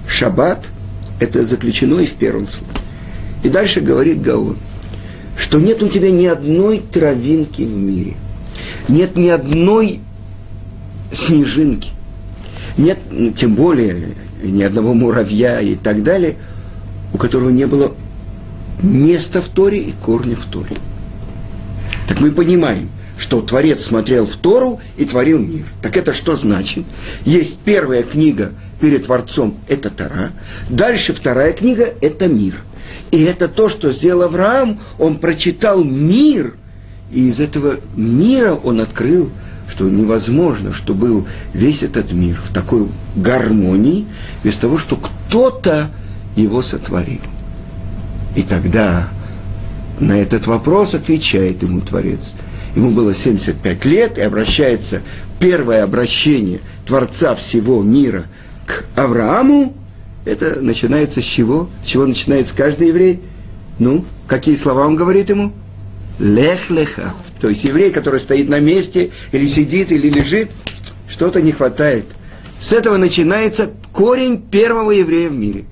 Шаббат– 0.07 0.65
это 1.19 1.45
заключено 1.45 1.99
и 1.99 2.05
в 2.05 2.13
первом 2.13 2.47
слове. 2.47 2.71
И 3.43 3.49
дальше 3.49 3.81
говорит 3.81 4.21
Гаон, 4.21 4.57
что 5.37 5.59
нет 5.59 5.83
у 5.83 5.87
тебя 5.87 6.09
ни 6.09 6.25
одной 6.25 6.79
травинки 6.79 7.61
в 7.61 7.75
мире– 7.75 8.15
нет 8.89 9.17
ни 9.17 9.29
одной 9.29 9.99
снежинки, 11.11 11.91
нет, 12.77 12.99
тем 13.35 13.55
более, 13.55 14.09
ни 14.41 14.63
одного 14.63 14.93
муравья 14.93 15.59
и 15.59 15.75
так 15.75 16.03
далее, 16.03 16.35
у 17.13 17.17
которого 17.17 17.49
не 17.49 17.65
было 17.65 17.93
места 18.81 19.41
в 19.41 19.49
Торе 19.49 19.79
и 19.79 19.91
корня 19.91 20.35
в 20.35 20.45
Торе. 20.45 20.77
Так 22.07 22.19
мы 22.19 22.31
понимаем, 22.31 22.89
что 23.17 23.41
Творец 23.41 23.83
смотрел 23.83 24.25
в 24.27 24.35
Тору 24.35 24.79
и 24.97 25.05
творил 25.05 25.39
мир. 25.39 25.65
Так 25.81 25.97
это 25.97 26.13
что 26.13 26.35
значит? 26.35 26.85
Есть 27.25 27.57
первая 27.65 28.03
книга 28.03 28.51
перед 28.79 29.05
Творцом, 29.05 29.57
это 29.67 29.89
Тора. 29.89 30.31
Дальше 30.69 31.13
вторая 31.13 31.53
книга, 31.53 31.93
это 32.01 32.27
мир. 32.27 32.55
И 33.11 33.23
это 33.23 33.47
то, 33.47 33.69
что 33.69 33.91
сделал 33.91 34.23
Авраам, 34.23 34.79
он 34.99 35.17
прочитал 35.17 35.83
мир– 35.83 36.55
и 37.11 37.29
из 37.29 37.39
этого 37.39 37.77
мира 37.95 38.53
он 38.53 38.81
открыл, 38.81 39.29
что 39.77 39.87
невозможно, 39.87 40.73
что 40.73 40.95
был 40.95 41.27
весь 41.53 41.83
этот 41.83 42.11
мир 42.11 42.41
в 42.41 42.51
такой 42.51 42.87
гармонии, 43.15 44.07
без 44.43 44.57
того, 44.57 44.79
что 44.79 44.95
кто-то 44.95 45.91
его 46.35 46.63
сотворил. 46.63 47.21
И 48.35 48.41
тогда 48.41 49.07
на 49.99 50.19
этот 50.19 50.47
вопрос 50.47 50.95
отвечает 50.95 51.61
ему 51.61 51.81
Творец. 51.81 52.33
Ему 52.75 52.89
было 52.89 53.13
75 53.13 53.85
лет, 53.85 54.17
и 54.17 54.21
обращается 54.21 55.03
первое 55.39 55.83
обращение 55.83 56.59
Творца 56.87 57.35
всего 57.35 57.83
мира 57.83 58.23
к 58.65 58.83
Аврааму. 58.95 59.75
Это 60.25 60.59
начинается 60.59 61.21
с 61.21 61.25
чего? 61.25 61.69
С 61.83 61.87
чего 61.89 62.07
начинается 62.07 62.55
каждый 62.55 62.87
еврей? 62.87 63.21
Ну, 63.77 64.05
какие 64.25 64.55
слова 64.55 64.87
он 64.87 64.95
говорит 64.95 65.29
ему? 65.29 65.53
Лех-леха. 66.19 67.13
То 67.39 67.49
есть 67.49 67.63
еврей, 67.63 67.91
который 67.91 68.19
стоит 68.19 68.49
на 68.49 68.59
месте, 68.59 69.11
или 69.31 69.47
сидит, 69.47 69.91
или 69.91 70.09
лежит, 70.09 70.49
что-то 71.07 71.41
не 71.41 71.51
хватает. 71.51 72.05
С 72.59 72.73
этого 72.73 72.97
начинается 72.97 73.69
корень 73.93 74.41
первого 74.41 74.91
еврея 74.91 75.29
в 75.29 75.35
мире. 75.35 75.65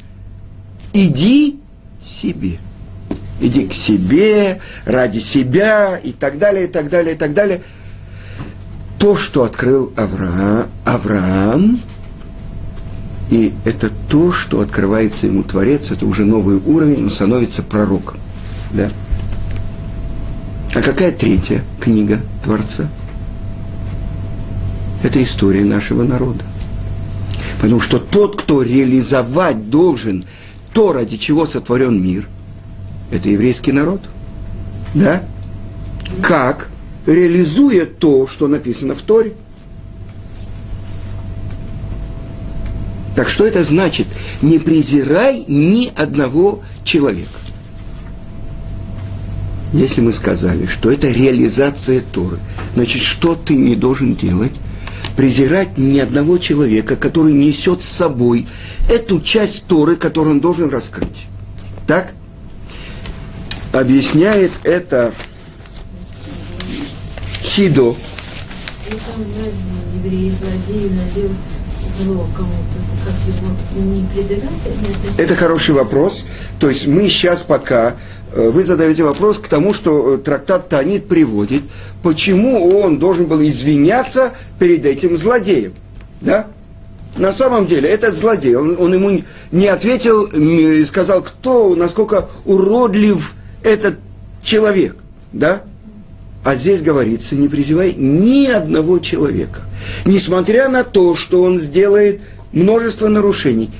Иди 0.93 1.59
себе. 2.03 2.59
Иди 3.41 3.67
к 3.67 3.73
себе, 3.73 4.61
ради 4.85 5.19
себя, 5.19 5.97
и 5.97 6.13
так 6.13 6.37
далее, 6.37 6.65
и 6.65 6.67
так 6.67 6.89
далее, 6.89 7.15
и 7.15 7.17
так 7.17 7.33
далее. 7.33 7.61
То, 8.97 9.17
что 9.17 9.43
открыл 9.43 9.91
Авраам, 9.97 10.67
Авраам 10.85 11.79
И 13.29 13.53
это 13.65 13.91
то, 14.09 14.31
что 14.31 14.61
открывается 14.61 15.27
ему 15.27 15.43
Творец, 15.43 15.91
это 15.91 16.05
уже 16.05 16.23
новый 16.23 16.57
уровень, 16.57 17.03
он 17.03 17.09
становится 17.09 17.61
пророком. 17.61 18.17
Да? 18.71 18.89
А 20.75 20.81
какая 20.81 21.13
третья 21.13 21.63
книга 21.79 22.19
Творца? 22.43 22.89
Это 25.03 25.23
история 25.23 25.63
нашего 25.63 26.03
народа. 26.03 26.43
Потому 27.61 27.79
что 27.79 27.97
тот, 27.97 28.41
кто 28.41 28.61
реализовать 28.61 29.69
должен 29.69 30.25
то, 30.73 30.91
ради 30.91 31.15
чего 31.15 31.45
сотворен 31.45 32.03
мир, 32.03 32.27
это 33.09 33.29
еврейский 33.29 33.71
народ. 33.71 34.01
Да? 34.93 35.23
Как? 36.21 36.69
Реализуя 37.05 37.85
то, 37.85 38.27
что 38.27 38.49
написано 38.49 38.95
в 38.95 39.01
Торе. 39.01 39.31
Так 43.15 43.29
что 43.29 43.45
это 43.45 43.63
значит? 43.63 44.07
Не 44.41 44.59
презирай 44.59 45.45
ни 45.47 45.89
одного 45.95 46.63
человека. 46.83 47.44
Если 49.75 49.99
мы 49.99 50.13
сказали, 50.13 50.67
что 50.67 50.89
это 50.89 51.09
реализация 51.09 51.99
Торы, 51.99 52.39
значит, 52.75 53.01
что 53.01 53.35
ты 53.35 53.55
не 53.55 53.75
должен 53.75 54.15
делать? 54.15 54.53
Презирать 55.17 55.77
ни 55.77 55.99
одного 55.99 56.37
человека, 56.37 56.95
который 56.95 57.33
несет 57.33 57.83
с 57.83 57.89
собой 57.89 58.47
эту 58.89 59.19
часть 59.19 59.65
Торы, 59.65 59.97
которую 59.97 60.35
он 60.35 60.39
должен 60.39 60.69
раскрыть. 60.69 61.27
Так? 61.87 62.13
Объясняет 63.73 64.51
это 64.63 65.13
Хидо. 67.41 67.97
Это 75.17 75.35
хороший 75.35 75.75
вопрос. 75.75 76.25
То 76.61 76.69
есть 76.69 76.87
мы 76.87 77.09
сейчас 77.09 77.43
пока 77.43 77.95
вы 78.35 78.63
задаете 78.63 79.03
вопрос 79.03 79.39
к 79.39 79.47
тому, 79.47 79.73
что 79.73 80.15
э, 80.15 80.17
трактат 80.17 80.67
Танит 80.67 81.07
приводит, 81.07 81.63
почему 82.03 82.79
он 82.79 82.99
должен 82.99 83.27
был 83.27 83.41
извиняться 83.41 84.33
перед 84.59 84.85
этим 84.85 85.15
злодеем. 85.15 85.73
Да? 86.19 86.47
На 87.17 87.31
самом 87.31 87.65
деле, 87.65 87.87
этот 87.87 88.13
злодей, 88.13 88.55
он, 88.55 88.75
он 88.77 88.93
ему 88.93 89.21
не 89.51 89.67
ответил 89.67 90.25
и 90.25 90.83
сказал, 90.83 91.21
кто, 91.21 91.73
насколько 91.75 92.27
уродлив 92.43 93.33
этот 93.63 93.95
человек. 94.43 94.97
Да? 95.31 95.61
А 96.43 96.55
здесь 96.55 96.81
говорится, 96.81 97.35
не 97.35 97.47
призывай 97.47 97.93
ни 97.93 98.47
одного 98.47 98.99
человека. 98.99 99.61
Несмотря 100.03 100.67
на 100.67 100.83
то, 100.83 101.15
что 101.15 101.41
он 101.41 101.59
сделает 101.59 102.19
множество 102.51 103.07
нарушений, 103.07 103.71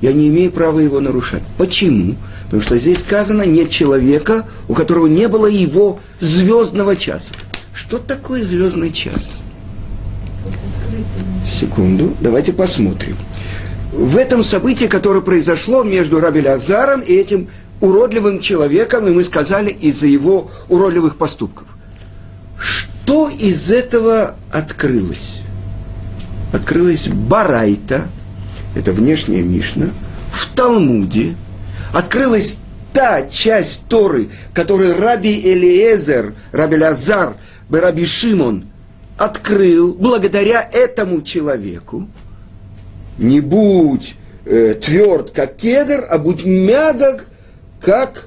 я 0.00 0.12
не 0.12 0.28
имею 0.28 0.52
права 0.52 0.78
его 0.78 1.00
нарушать. 1.00 1.42
Почему? 1.58 2.14
Потому 2.54 2.66
что 2.66 2.78
здесь 2.78 3.00
сказано, 3.00 3.42
нет 3.42 3.68
человека, 3.68 4.46
у 4.68 4.74
которого 4.74 5.08
не 5.08 5.26
было 5.26 5.46
его 5.46 5.98
звездного 6.20 6.94
часа. 6.94 7.34
Что 7.74 7.98
такое 7.98 8.44
звездный 8.44 8.92
час? 8.92 9.40
Секунду, 11.44 12.14
давайте 12.20 12.52
посмотрим. 12.52 13.16
В 13.90 14.16
этом 14.16 14.44
событии, 14.44 14.84
которое 14.84 15.20
произошло 15.20 15.82
между 15.82 16.20
Раби 16.20 16.46
Азаром 16.46 17.00
и 17.00 17.12
этим 17.12 17.48
уродливым 17.80 18.38
человеком, 18.38 19.08
и 19.08 19.10
мы 19.10 19.24
сказали, 19.24 19.70
из-за 19.70 20.06
его 20.06 20.48
уродливых 20.68 21.16
поступков. 21.16 21.66
Что 22.56 23.28
из 23.30 23.72
этого 23.72 24.36
открылось? 24.52 25.42
Открылась 26.52 27.08
Барайта, 27.08 28.06
это 28.76 28.92
внешняя 28.92 29.42
Мишна, 29.42 29.88
в 30.30 30.46
Талмуде, 30.54 31.34
открылась 31.94 32.58
та 32.92 33.22
часть 33.22 33.86
Торы, 33.88 34.28
которую 34.52 35.00
Раби 35.00 35.40
Элиезер, 35.40 36.34
Раби 36.52 36.76
Лазар, 36.76 37.34
Раби 37.70 38.04
Шимон 38.04 38.66
открыл 39.16 39.94
благодаря 39.94 40.68
этому 40.72 41.22
человеку. 41.22 42.08
Не 43.18 43.40
будь 43.40 44.16
э, 44.44 44.74
тверд, 44.74 45.30
как 45.30 45.56
кедр, 45.56 46.04
а 46.08 46.18
будь 46.18 46.44
мягок, 46.44 47.26
как 47.80 48.26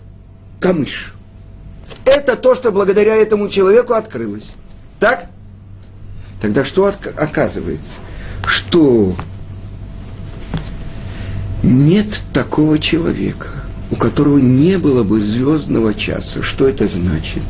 камыш. 0.59 1.13
Это 2.05 2.37
то, 2.37 2.55
что 2.55 2.71
благодаря 2.71 3.15
этому 3.15 3.49
человеку 3.49 3.93
открылось. 3.93 4.51
Так? 4.99 5.25
Тогда 6.41 6.63
что 6.63 6.85
оказывается? 6.85 7.95
Что 8.45 9.13
нет 11.63 12.21
такого 12.33 12.79
человека, 12.79 13.49
у 13.91 13.95
которого 13.95 14.37
не 14.37 14.77
было 14.77 15.03
бы 15.03 15.21
звездного 15.21 15.93
часа. 15.93 16.41
Что 16.41 16.67
это 16.67 16.87
значит? 16.87 17.43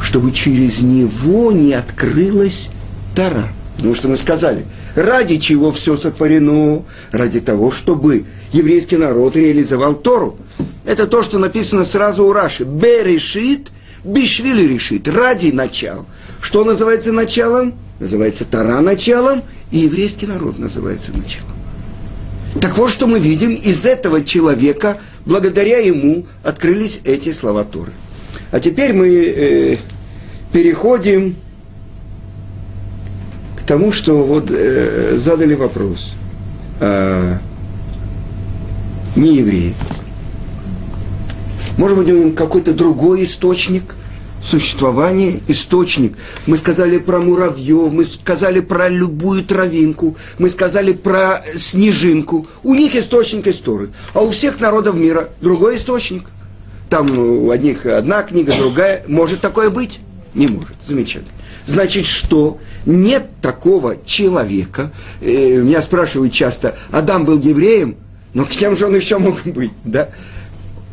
Чтобы 0.00 0.32
через 0.32 0.80
него 0.80 1.52
не 1.52 1.72
открылась 1.72 2.70
Тара. 3.14 3.48
Потому 3.76 3.94
что 3.94 4.08
мы 4.08 4.16
сказали, 4.16 4.66
ради 4.96 5.36
чего 5.36 5.70
все 5.70 5.96
сотворено? 5.96 6.84
Ради 7.12 7.40
того, 7.40 7.70
чтобы 7.70 8.24
еврейский 8.52 8.96
народ 8.96 9.36
реализовал 9.36 9.94
Тору. 9.94 10.36
Это 10.84 11.06
то, 11.06 11.22
что 11.22 11.38
написано 11.38 11.84
сразу 11.84 12.24
у 12.24 12.32
Раши. 12.32 12.64
Берешит, 12.64 13.70
бишвили 14.04 14.66
решит, 14.66 15.06
ради 15.06 15.50
начала. 15.50 16.06
Что 16.40 16.64
называется 16.64 17.12
началом? 17.12 17.74
Называется 18.00 18.44
Тара 18.44 18.80
началом, 18.80 19.42
и 19.70 19.78
еврейский 19.78 20.26
народ 20.26 20.58
называется 20.58 21.12
началом. 21.12 21.52
Так 22.60 22.78
вот, 22.78 22.90
что 22.90 23.06
мы 23.06 23.18
видим, 23.18 23.54
из 23.54 23.84
этого 23.84 24.24
человека, 24.24 24.98
благодаря 25.24 25.78
ему, 25.78 26.26
открылись 26.42 27.00
эти 27.04 27.32
слова 27.32 27.64
Торы. 27.64 27.92
А 28.50 28.60
теперь 28.60 28.92
мы 28.92 29.08
э, 29.08 29.76
переходим 30.52 31.36
к 33.56 33.66
тому, 33.66 33.92
что 33.92 34.24
вот 34.24 34.50
э, 34.50 35.16
задали 35.18 35.54
вопрос. 35.54 36.14
А, 36.80 37.38
не 39.16 39.36
евреи. 39.36 39.74
Может 41.76 41.98
быть, 41.98 42.10
у 42.10 42.30
какой-то 42.32 42.72
другой 42.72 43.24
источник– 43.24 43.94
существование, 44.42 45.40
источник. 45.48 46.16
Мы 46.46 46.56
сказали 46.56 46.98
про 46.98 47.20
муравьев, 47.20 47.92
мы 47.92 48.04
сказали 48.04 48.60
про 48.60 48.88
любую 48.88 49.44
травинку, 49.44 50.16
мы 50.38 50.48
сказали 50.48 50.92
про 50.92 51.42
снежинку. 51.56 52.46
У 52.62 52.74
них 52.74 52.94
источник 52.94 53.46
истории, 53.46 53.90
а 54.14 54.20
у 54.20 54.30
всех 54.30 54.60
народов 54.60 54.96
мира 54.96 55.30
другой 55.40 55.76
источник. 55.76 56.24
Там 56.88 57.18
у 57.18 57.50
одних 57.50 57.84
одна 57.84 58.22
книга, 58.22 58.54
другая. 58.56 59.04
Может 59.06 59.40
такое 59.40 59.68
быть? 59.68 60.00
Не 60.34 60.46
может. 60.46 60.76
Замечательно. 60.86 61.32
Значит, 61.66 62.06
что 62.06 62.58
нет 62.86 63.26
такого 63.42 63.96
человека. 64.02 64.90
Э, 65.20 65.58
меня 65.60 65.82
спрашивают 65.82 66.32
часто, 66.32 66.76
Адам 66.90 67.26
был 67.26 67.38
евреем, 67.38 67.96
но 68.32 68.44
кем 68.44 68.74
же 68.74 68.86
он 68.86 68.94
еще 68.94 69.18
мог 69.18 69.42
быть? 69.44 69.72
Да? 69.84 70.08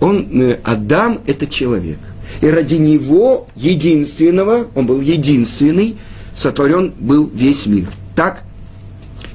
Он, 0.02 0.28
э, 0.42 0.60
Адам– 0.64 1.22
это 1.28 1.48
человек– 1.48 2.00
и 2.42 2.48
ради 2.48 2.76
него, 2.76 3.48
единственного, 3.56 4.68
он 4.76 4.86
был 4.86 5.02
единственный, 5.02 5.98
сотворен 6.36 6.94
был 7.00 7.30
весь 7.34 7.66
мир. 7.66 7.88
Так? 8.16 8.44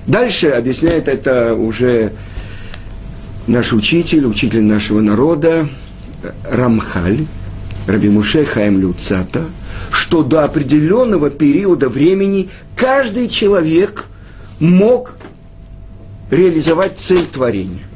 Дальше 0.07 0.48
объясняет 0.48 1.09
это 1.09 1.55
уже 1.55 2.12
наш 3.46 3.72
учитель, 3.72 4.26
учитель 4.26 4.62
нашего 4.62 5.00
народа, 5.00 5.68
Рамхаль, 6.50 7.26
Раби 7.87 8.09
Муше 8.09 8.44
Хаим 8.44 8.79
Люцата, 8.79 9.44
что 9.90 10.22
до 10.22 10.44
определенного 10.44 11.31
периода 11.31 11.88
времени 11.88 12.48
каждый 12.76 13.29
человек 13.29 14.07
мог 14.59 15.16
реализовать 16.31 16.98
цель 16.98 17.24
творения. 17.26 17.89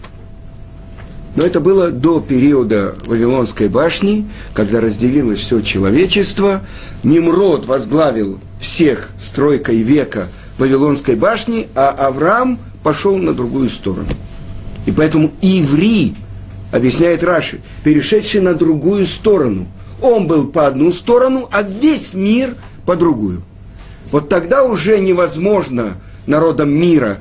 Но 1.37 1.44
это 1.44 1.59
было 1.59 1.90
до 1.90 2.20
периода 2.20 2.94
Вавилонской 3.07 3.68
башни, 3.68 4.27
когда 4.53 4.81
разделилось 4.81 5.40
все 5.40 5.61
человечество. 5.62 6.62
Немрод 7.03 7.66
возглавил 7.66 8.38
всех 8.61 9.11
стройкой 9.18 9.79
века 9.79 10.29
Вавилонской 10.59 11.16
башни, 11.16 11.66
а 11.75 11.90
Авраам 11.90 12.59
пошел 12.85 13.16
на 13.16 13.35
другую 13.35 13.68
сторону. 13.68 14.09
И 14.87 14.92
поэтому 14.92 15.33
Иври, 15.40 16.14
объясняет 16.70 17.25
Раши, 17.25 17.61
перешедший 17.83 18.40
на 18.40 18.55
другую 18.55 19.07
сторону. 19.07 19.66
Он 20.01 20.29
был 20.29 20.47
по 20.47 20.66
одну 20.66 20.92
сторону, 20.92 21.49
а 21.51 21.62
весь 21.62 22.14
мир 22.14 22.55
по 22.87 22.94
другую. 22.94 23.42
Вот 24.12 24.29
тогда 24.29 24.62
уже 24.62 25.01
невозможно 25.01 25.97
народам 26.27 26.70
мира, 26.70 27.18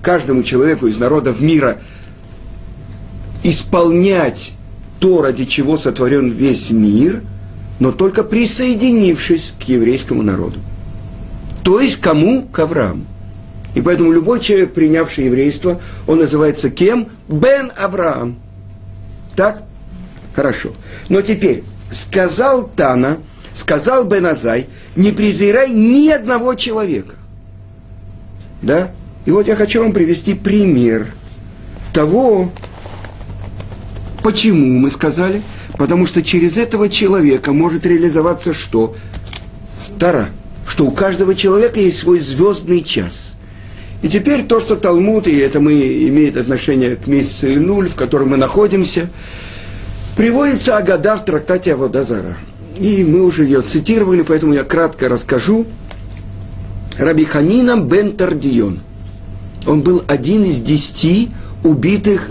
каждому 0.00 0.44
человеку 0.44 0.86
из 0.86 0.98
народов 0.98 1.40
мира– 1.40 1.78
исполнять 3.42 4.52
то, 5.00 5.22
ради 5.22 5.44
чего 5.44 5.76
сотворен 5.76 6.30
весь 6.30 6.70
мир, 6.70 7.22
но 7.80 7.90
только 7.90 8.22
присоединившись 8.22 9.54
к 9.58 9.64
еврейскому 9.64 10.22
народу. 10.22 10.60
То 11.64 11.80
есть 11.80 11.96
кому? 11.96 12.42
К 12.42 12.60
Аврааму. 12.60 13.04
И 13.74 13.80
поэтому 13.80 14.12
любой 14.12 14.40
человек, 14.40 14.74
принявший 14.74 15.24
еврейство, 15.26 15.80
он 16.06 16.18
называется 16.18 16.70
кем? 16.70 17.08
Бен 17.28 17.72
Авраам. 17.76 18.38
Так? 19.34 19.62
Хорошо. 20.34 20.72
Но 21.08 21.22
теперь, 21.22 21.64
сказал 21.90 22.68
Тана, 22.68 23.18
сказал 23.54 24.04
Бен 24.04 24.26
Азай, 24.26 24.66
не 24.94 25.12
презирай 25.12 25.70
ни 25.70 26.08
одного 26.10 26.54
человека. 26.54 27.16
Да? 28.60 28.90
И 29.24 29.30
вот 29.30 29.48
я 29.48 29.56
хочу 29.56 29.82
вам 29.82 29.92
привести 29.92 30.34
пример 30.34 31.06
того, 31.92 32.50
почему 34.22 34.78
мы 34.78 34.90
сказали. 34.90 35.42
Потому 35.76 36.06
что 36.06 36.22
через 36.22 36.56
этого 36.56 36.88
человека 36.88 37.52
может 37.52 37.86
реализоваться 37.86 38.54
что? 38.54 38.94
Тара. 39.98 40.28
Что 40.66 40.86
у 40.86 40.90
каждого 40.90 41.34
человека 41.34 41.80
есть 41.80 41.98
свой 41.98 42.20
звездный 42.20 42.82
час. 42.82 43.32
И 44.02 44.08
теперь 44.08 44.44
то, 44.44 44.60
что 44.60 44.76
Талмуд, 44.76 45.26
и 45.28 45.36
это 45.36 45.60
мы 45.60 45.72
имеет 45.72 46.36
отношение 46.36 46.96
к 46.96 47.06
месяцу 47.06 47.60
Нуль, 47.60 47.88
в 47.88 47.94
котором 47.94 48.30
мы 48.30 48.36
находимся, 48.36 49.08
приводится 50.16 50.76
Агада 50.76 51.16
в 51.16 51.24
трактате 51.24 51.74
Аводазара. 51.74 52.36
И 52.78 53.04
мы 53.04 53.22
уже 53.22 53.44
ее 53.44 53.62
цитировали, 53.62 54.22
поэтому 54.22 54.54
я 54.54 54.64
кратко 54.64 55.08
расскажу. 55.08 55.66
Раби 56.98 57.24
Ханина 57.24 57.76
бен 57.76 58.12
Тардион. 58.12 58.80
Он 59.66 59.82
был 59.82 60.02
один 60.08 60.44
из 60.44 60.60
десяти 60.60 61.30
убитых 61.62 62.30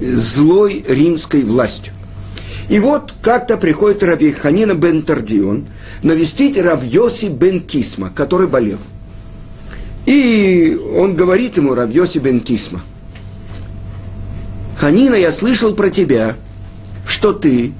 злой 0.00 0.84
римской 0.86 1.42
властью. 1.42 1.92
И 2.68 2.78
вот 2.78 3.14
как-то 3.22 3.56
приходит 3.56 4.02
Раби 4.02 4.32
Ханина 4.32 4.74
бен 4.74 5.02
Тардион 5.02 5.66
навестить 6.02 6.58
Равьоси 6.58 7.26
бен 7.26 7.60
Кисма, 7.60 8.10
который 8.14 8.46
болел. 8.46 8.78
И 10.06 10.78
он 10.96 11.14
говорит 11.14 11.56
ему, 11.56 11.74
Равьоси 11.74 12.18
бен 12.18 12.40
Кисма, 12.40 12.82
Ханина, 14.82 15.14
я 15.14 15.30
слышал 15.30 15.74
про 15.74 15.90
тебя, 15.90 16.34
что 17.06 17.32
ты 17.32 17.72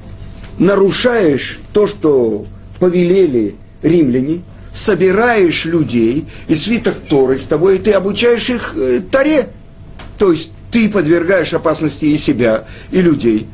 нарушаешь 0.58 1.58
то, 1.72 1.88
что 1.88 2.46
повелели 2.78 3.56
римляне, 3.82 4.42
собираешь 4.72 5.64
людей 5.64 6.26
и 6.46 6.54
свиток 6.54 6.94
Торы 7.08 7.38
с 7.38 7.48
тобой, 7.48 7.76
и 7.76 7.78
ты 7.80 7.92
обучаешь 7.92 8.48
их 8.50 8.74
э, 8.76 9.00
Таре. 9.10 9.48
То 10.16 10.30
есть 10.30 10.50
ты 10.72 10.88
подвергаешь 10.88 11.52
опасности 11.52 12.06
и 12.06 12.16
себя, 12.16 12.64
и 12.90 13.00
людей. 13.00 13.46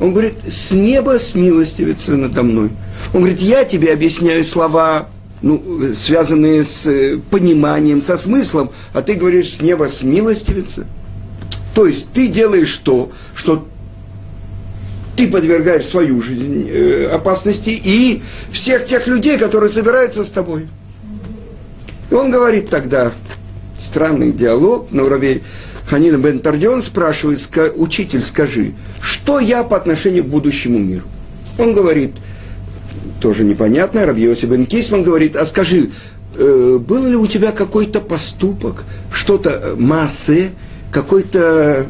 Он 0.00 0.12
говорит, 0.12 0.34
с 0.48 0.70
неба 0.70 1.18
смилостивится 1.18 2.16
надо 2.16 2.44
мной. 2.44 2.70
Он 3.12 3.20
говорит, 3.20 3.40
я 3.40 3.64
тебе 3.64 3.92
объясняю 3.92 4.44
слова, 4.44 5.08
ну, 5.42 5.92
связанные 5.94 6.64
с 6.64 6.86
э, 6.86 7.18
пониманием, 7.30 8.00
со 8.00 8.16
смыслом, 8.16 8.70
а 8.92 9.02
ты 9.02 9.14
говоришь, 9.14 9.54
с 9.54 9.60
неба 9.60 9.84
смилостивится. 9.84 10.86
То 11.74 11.86
есть 11.86 12.12
ты 12.12 12.28
делаешь 12.28 12.76
то, 12.78 13.10
что 13.34 13.66
ты 15.16 15.26
подвергаешь 15.26 15.84
свою 15.84 16.22
жизнь 16.22 16.68
э, 16.70 17.08
опасности 17.08 17.70
и 17.70 18.22
всех 18.52 18.86
тех 18.86 19.08
людей, 19.08 19.36
которые 19.38 19.70
собираются 19.70 20.24
с 20.24 20.30
тобой. 20.30 20.68
И 22.10 22.14
он 22.14 22.30
говорит 22.30 22.70
тогда, 22.70 23.12
странный 23.76 24.32
диалог 24.32 24.92
на 24.92 25.04
уровне 25.04 25.42
Ханина 25.88 26.18
бен 26.18 26.40
Тардион 26.40 26.82
спрашивает, 26.82 27.40
учитель, 27.76 28.20
скажи, 28.20 28.74
что 29.00 29.40
я 29.40 29.64
по 29.64 29.76
отношению 29.76 30.24
к 30.24 30.26
будущему 30.26 30.78
миру? 30.78 31.06
Он 31.58 31.72
говорит, 31.72 32.14
тоже 33.22 33.44
непонятно, 33.44 34.04
Рабьоси 34.04 34.44
бен 34.44 34.66
Кисман 34.66 35.02
говорит, 35.02 35.34
а 35.34 35.46
скажи, 35.46 35.90
э, 36.34 36.78
был 36.78 37.06
ли 37.06 37.16
у 37.16 37.26
тебя 37.26 37.52
какой-то 37.52 38.00
поступок, 38.00 38.84
что-то, 39.10 39.48
э, 39.48 39.74
массы, 39.76 40.50
какое-то 40.92 41.86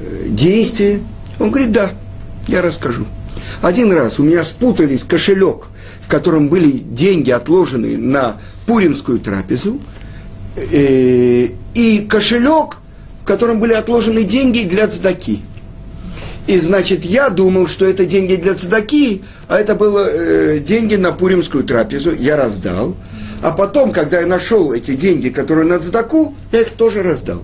э, 0.00 0.28
действие? 0.28 1.00
Он 1.38 1.50
говорит, 1.52 1.70
да, 1.70 1.92
я 2.48 2.62
расскажу. 2.62 3.06
Один 3.62 3.92
раз 3.92 4.18
у 4.18 4.24
меня 4.24 4.42
спутались 4.42 5.04
кошелек, 5.04 5.66
в 6.00 6.08
котором 6.08 6.48
были 6.48 6.72
деньги, 6.72 7.30
отложенные 7.30 7.96
на 7.96 8.38
пуримскую 8.66 9.20
трапезу, 9.20 9.80
и 10.60 12.06
кошелек, 12.10 12.77
котором 13.28 13.60
были 13.60 13.74
отложены 13.74 14.24
деньги 14.24 14.60
для 14.60 14.88
цдаки. 14.88 15.42
И 16.46 16.58
значит, 16.58 17.04
я 17.04 17.28
думал, 17.28 17.68
что 17.68 17.84
это 17.84 18.06
деньги 18.06 18.36
для 18.36 18.54
цдаки, 18.54 19.22
а 19.48 19.60
это 19.60 19.74
было 19.74 20.08
э, 20.08 20.58
деньги 20.60 20.94
на 20.94 21.12
пуримскую 21.12 21.62
трапезу, 21.62 22.14
я 22.14 22.36
раздал. 22.38 22.96
А 23.42 23.52
потом, 23.52 23.92
когда 23.92 24.20
я 24.20 24.26
нашел 24.26 24.72
эти 24.72 24.94
деньги, 24.94 25.28
которые 25.28 25.66
на 25.66 25.78
цдаку, 25.78 26.34
я 26.52 26.62
их 26.62 26.70
тоже 26.70 27.02
раздал. 27.02 27.42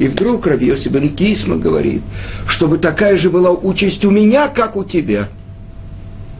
И 0.00 0.08
вдруг 0.08 0.48
Раби 0.48 0.66
Йоси 0.66 0.88
бен 0.88 1.08
Кисма 1.10 1.56
говорит, 1.56 2.02
чтобы 2.48 2.78
такая 2.78 3.16
же 3.16 3.30
была 3.30 3.52
участь 3.52 4.04
у 4.04 4.10
меня, 4.10 4.48
как 4.48 4.76
у 4.76 4.82
тебя. 4.82 5.28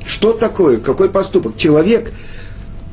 Что 0.05 0.33
такое? 0.33 0.79
Какой 0.79 1.09
поступок? 1.09 1.57
Человек 1.57 2.11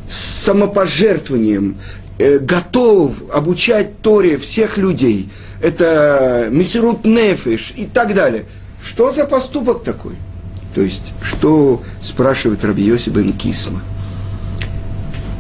с 0.07 0.43
самопожертвованием 0.43 1.77
э, 2.19 2.37
готов 2.37 3.15
обучать 3.33 3.99
Торе 4.03 4.37
всех 4.37 4.77
людей– 4.77 5.31
это 5.61 6.47
мессирут 6.51 7.05
нефиш 7.05 7.73
и 7.75 7.85
так 7.85 8.13
далее. 8.13 8.45
Что 8.83 9.11
за 9.11 9.25
поступок 9.25 9.83
такой? 9.83 10.15
То 10.73 10.81
есть, 10.81 11.13
что 11.21 11.83
спрашивает 12.01 12.63
Раби 12.63 12.83
Йоси 12.83 13.11
Кисма? 13.33 13.81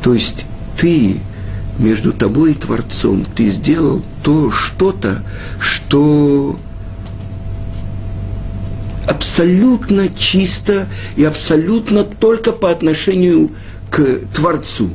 То 0.03 0.13
есть, 0.13 0.45
ты 0.77 1.17
между 1.79 2.11
тобой 2.11 2.51
и 2.51 2.55
Творцом, 2.55 3.25
ты 3.35 3.49
сделал 3.49 4.03
то 4.23 4.51
что-то, 4.51 5.23
что 5.59 6.59
абсолютно 9.07 10.09
чисто 10.09 10.87
и 11.15 11.23
абсолютно 11.23 12.03
только 12.03 12.51
по 12.51 12.69
отношению 12.69 13.51
к 13.89 14.19
Творцу. 14.35 14.91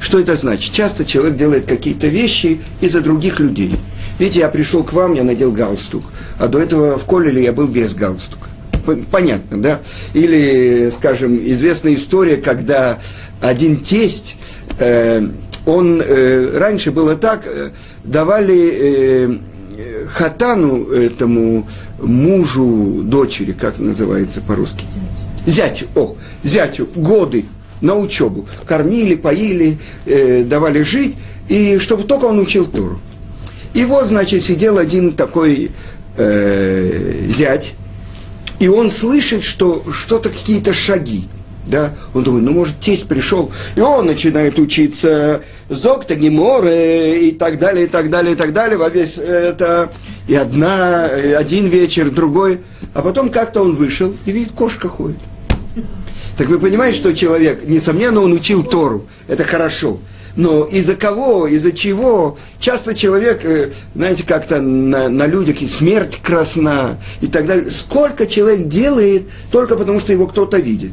Что 0.00 0.18
это 0.18 0.36
значит? 0.36 0.72
Часто 0.72 1.04
человек 1.04 1.36
делает 1.36 1.66
какие-то 1.66 2.08
вещи 2.08 2.60
из-за 2.80 3.00
других 3.00 3.40
людей– 3.40 3.74
Видите, 4.20 4.40
я 4.40 4.48
пришел 4.50 4.84
к 4.84 4.92
вам, 4.92 5.14
я 5.14 5.24
надел 5.24 5.50
галстук, 5.50 6.04
а 6.38 6.46
до 6.46 6.58
этого 6.58 6.98
в 6.98 7.06
Колеле 7.06 7.42
я 7.42 7.54
был 7.54 7.68
без 7.68 7.94
галстука. 7.94 8.48
Понятно, 9.10 9.62
да? 9.62 9.80
Или, 10.12 10.90
скажем, 10.90 11.34
известная 11.50 11.94
история, 11.94 12.36
когда 12.36 12.98
один 13.40 13.78
тесть, 13.78 14.36
э, 14.78 15.26
он 15.64 16.02
э, 16.02 16.58
раньше 16.58 16.92
было 16.92 17.16
так, 17.16 17.46
э, 17.46 17.70
давали 18.04 18.72
э, 18.74 19.38
хатану 20.08 20.90
этому 20.90 21.66
мужу 21.98 23.00
дочери, 23.02 23.52
как 23.52 23.78
называется 23.78 24.42
по-русски? 24.42 24.84
Зятю, 25.46 25.86
о, 25.94 26.16
зятю, 26.44 26.86
годы 26.94 27.46
на 27.80 27.96
учебу. 27.96 28.46
Кормили, 28.66 29.14
поили, 29.14 29.78
э, 30.04 30.44
давали 30.44 30.82
жить, 30.82 31.16
и 31.48 31.78
чтобы 31.78 32.02
только 32.02 32.26
он 32.26 32.38
учил 32.38 32.66
Тору. 32.66 33.00
И 33.74 33.84
вот, 33.84 34.06
значит, 34.06 34.42
сидел 34.42 34.78
один 34.78 35.12
такой 35.12 35.70
э, 36.16 37.26
зять, 37.28 37.74
и 38.58 38.68
он 38.68 38.90
слышит, 38.90 39.42
что 39.42 39.84
что-то, 39.92 40.28
какие-то 40.28 40.74
шаги. 40.74 41.28
Да? 41.66 41.94
Он 42.14 42.24
думает, 42.24 42.44
ну, 42.44 42.52
может, 42.52 42.80
тесть 42.80 43.06
пришел, 43.06 43.52
и 43.76 43.80
он 43.80 44.06
начинает 44.06 44.58
учиться 44.58 45.42
зокта, 45.68 46.16
геморы, 46.16 47.20
и 47.22 47.30
так 47.30 47.58
далее, 47.58 47.84
и 47.84 47.88
так 47.88 48.10
далее, 48.10 48.32
и 48.32 48.36
так 48.36 48.52
далее, 48.52 48.76
во 48.76 48.88
весь 48.88 49.18
это, 49.18 49.92
и 50.26 50.34
одна, 50.34 51.04
один 51.04 51.68
вечер, 51.68 52.10
другой, 52.10 52.60
а 52.92 53.02
потом 53.02 53.28
как-то 53.28 53.62
он 53.62 53.76
вышел, 53.76 54.12
и 54.26 54.32
видит, 54.32 54.52
кошка 54.52 54.88
ходит. 54.88 55.18
Так 56.36 56.48
вы 56.48 56.58
понимаете, 56.58 56.98
что 56.98 57.14
человек, 57.14 57.64
несомненно, 57.66 58.20
он 58.20 58.32
учил 58.32 58.64
Тору, 58.64 59.06
это 59.28 59.44
хорошо, 59.44 60.00
но 60.36 60.64
из-за 60.64 60.94
кого, 60.94 61.46
из-за 61.46 61.72
чего? 61.72 62.38
Часто 62.58 62.94
человек, 62.94 63.44
э, 63.44 63.70
знаете, 63.94 64.24
как-то 64.24 64.60
на, 64.60 65.08
на 65.08 65.26
людях 65.26 65.62
и 65.62 65.66
смерть 65.66 66.18
красна 66.22 66.98
и 67.20 67.26
так 67.26 67.46
далее. 67.46 67.70
Сколько 67.70 68.26
человек 68.26 68.68
делает 68.68 69.28
только 69.50 69.76
потому, 69.76 70.00
что 70.00 70.12
его 70.12 70.26
кто-то 70.26 70.58
видит. 70.58 70.92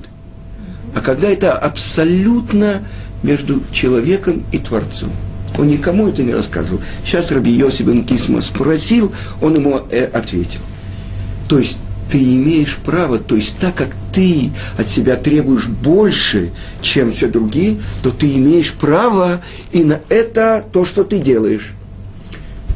А 0.96 1.02
когда 1.02 1.30
это 1.30 1.54
абсолютно 1.54 2.88
между 3.24 3.62
человеком 3.72 4.44
и 4.52 4.58
Творцом. 4.60 5.12
Он 5.58 5.68
никому 5.68 6.08
это 6.08 6.24
не 6.24 6.34
рассказывал. 6.34 6.82
Сейчас 7.04 7.32
Раби 7.32 7.52
Йоси 7.52 7.84
бен 7.84 8.06
Кисма 8.06 8.42
спросил, 8.42 9.12
он 9.42 9.56
ему 9.56 9.82
э, 9.90 10.06
ответил. 10.06 10.60
То 11.50 11.58
есть 11.58 11.80
ты 12.10 12.22
имеешь 12.36 12.78
право, 12.78 13.20
то 13.20 13.36
есть 13.36 13.58
так 13.58 13.76
как 13.76 13.90
ты 14.14 14.52
от 14.78 14.88
себя 14.88 15.16
требуешь 15.16 15.68
больше, 15.68 16.52
чем 16.82 17.12
все 17.12 17.28
другие, 17.28 17.78
то 18.04 18.12
ты 18.12 18.36
имеешь 18.36 18.74
право 18.74 19.42
и 19.72 19.84
на 19.84 20.00
это 20.10 20.64
то, 20.72 20.86
что 20.86 21.04
ты 21.04 21.20
делаешь. 21.20 21.74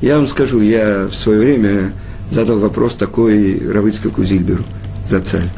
Я 0.01 0.17
вам 0.17 0.27
скажу, 0.27 0.59
я 0.61 1.07
в 1.07 1.13
свое 1.13 1.39
время 1.39 1.93
задал 2.31 2.59
вопрос 2.59 2.95
такой 2.95 3.59
Равыцкому 3.59 4.23
Зильберу 4.23 4.63
за 5.07 5.21
царь. 5.21 5.49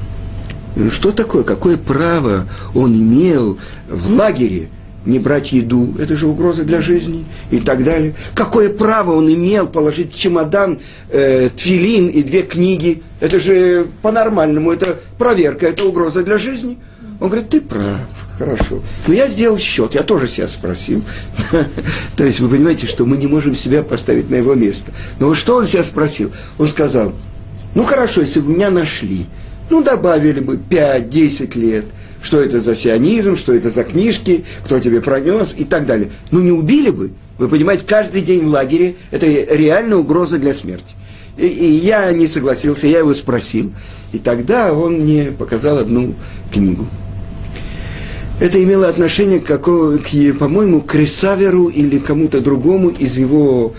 Ну, 0.76 0.90
что 0.90 1.12
такое, 1.12 1.44
какое 1.44 1.78
право 1.78 2.48
он 2.74 2.96
имел 2.96 3.58
в 3.90 4.12
лагере 4.16 4.70
не 5.06 5.20
брать 5.20 5.52
еду, 5.52 5.94
это 6.00 6.16
же 6.16 6.28
угроза 6.28 6.64
для 6.64 6.82
жизни 6.82 7.26
и 7.52 7.60
так 7.60 7.84
далее. 7.84 8.16
Какое 8.34 8.70
право 8.70 9.16
он 9.16 9.32
имел 9.34 9.68
положить 9.68 10.14
в 10.14 10.20
чемодан 10.20 10.80
э, 11.10 11.50
твилин 11.56 12.08
и 12.08 12.24
две 12.24 12.44
книги? 12.44 13.04
Это 13.20 13.40
же 13.40 13.88
по-нормальному, 14.02 14.72
это 14.72 15.00
проверка, 15.18 15.68
это 15.68 15.86
угроза 15.86 16.24
для 16.24 16.38
жизни. 16.38 16.78
Он 17.20 17.30
говорит, 17.30 17.50
ты 17.50 17.62
прав, 17.62 18.10
хорошо. 18.38 18.82
Но 19.08 19.14
я 19.14 19.28
сделал 19.28 19.58
счет, 19.58 19.94
я 19.94 20.04
тоже 20.04 20.28
себя 20.28 20.48
спросил. 20.48 21.04
То 22.18 22.24
есть 22.26 22.40
вы 22.40 22.50
понимаете, 22.50 22.88
что 22.88 23.06
мы 23.06 23.18
не 23.18 23.28
можем 23.28 23.56
себя 23.56 23.84
поставить 23.84 24.30
на 24.30 24.36
его 24.36 24.56
место. 24.56 24.92
Но 25.20 25.34
что 25.34 25.56
он 25.56 25.68
себя 25.68 25.84
спросил? 25.84 26.32
Он 26.58 26.68
сказал, 26.68 27.14
ну 27.76 27.84
хорошо, 27.84 28.22
если 28.22 28.40
бы 28.40 28.52
меня 28.52 28.70
нашли, 28.70 29.28
ну 29.70 29.82
добавили 29.82 30.40
бы 30.40 30.58
5-10 30.58 31.58
лет– 31.60 31.86
что 32.24 32.42
это 32.42 32.60
за 32.60 32.74
сионизм, 32.74 33.36
что 33.36 33.54
это 33.54 33.70
за 33.70 33.84
книжки, 33.84 34.46
кто 34.64 34.80
тебе 34.80 35.02
пронес 35.02 35.54
и 35.56 35.66
так 35.66 35.86
далее. 35.86 36.10
Ну 36.32 36.40
не 36.40 36.52
убили 36.52 36.90
бы. 36.90 37.12
Вы 37.38 37.50
понимаете, 37.50 37.84
каждый 37.86 38.22
день 38.22 38.46
в 38.46 38.48
лагере 38.48 38.96
это 39.12 39.28
реальная 39.28 39.98
угроза 39.98 40.40
для 40.40 40.54
смерти. 40.54 40.96
И, 41.38 41.46
и 41.46 41.72
я 41.74 42.12
не 42.12 42.26
согласился, 42.26 42.88
я 42.88 43.00
его 43.00 43.14
спросил. 43.14 43.72
И 44.14 44.20
тогда 44.20 44.74
он 44.74 45.02
мне 45.02 45.32
показал 45.38 45.78
одну 45.78 46.16
книгу. 46.52 46.88
Это 48.40 48.64
имело 48.64 48.88
отношение, 48.88 49.40
к, 49.40 49.58
к, 49.58 50.38
по-моему, 50.40 50.82
к 50.82 50.96
Ресаверу 50.96 51.68
или 51.68 52.00
кому-то 52.00 52.40
другому 52.40 52.90
из 52.90 53.18
его 53.18 53.74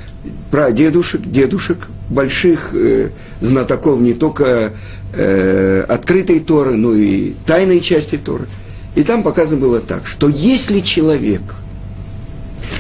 прадедушек, 0.51 1.23
дедушек, 1.23 1.89
больших 2.09 2.71
э, 2.75 3.11
знатоков 3.41 4.01
не 4.01 4.15
только 4.15 4.73
э, 5.17 5.85
открытой 5.89 6.41
Торы, 6.41 6.77
но 6.77 6.95
и 6.95 7.35
тайной 7.47 7.81
части 7.81 8.17
Торы. 8.17 8.49
И 8.95 9.03
там 9.03 9.23
показано 9.23 9.61
было 9.61 9.81
так, 9.81 10.07
что 10.07 10.29
если 10.29 10.81
человек 10.81 11.43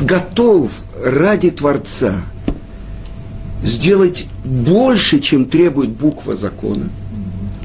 готов 0.00 0.70
ради 1.02 1.50
Творца 1.50 2.14
сделать 3.62 4.26
больше, 4.44 5.20
чем 5.20 5.46
требует 5.46 5.90
буква 5.90 6.36
закона, 6.36 6.88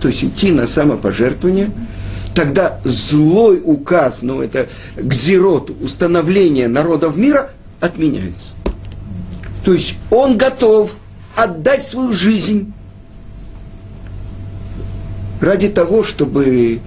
то 0.01 0.07
есть 0.07 0.23
идти 0.23 0.51
на 0.51 0.67
самопожертвование, 0.67 1.71
тогда 2.33 2.79
злой 2.83 3.61
указ, 3.63 4.19
ну 4.21 4.41
это 4.41 4.67
гзирот, 4.97 5.71
установление 5.81 6.67
народов 6.67 7.17
мира 7.17 7.49
отменяется. 7.79 8.53
То 9.65 9.73
есть 9.73 9.95
он 10.09 10.37
готов 10.37 10.95
отдать 11.35 11.83
свою 11.83 12.13
жизнь 12.13 12.73
ради 15.39 15.69
того, 15.69 16.03
чтобы 16.03 16.79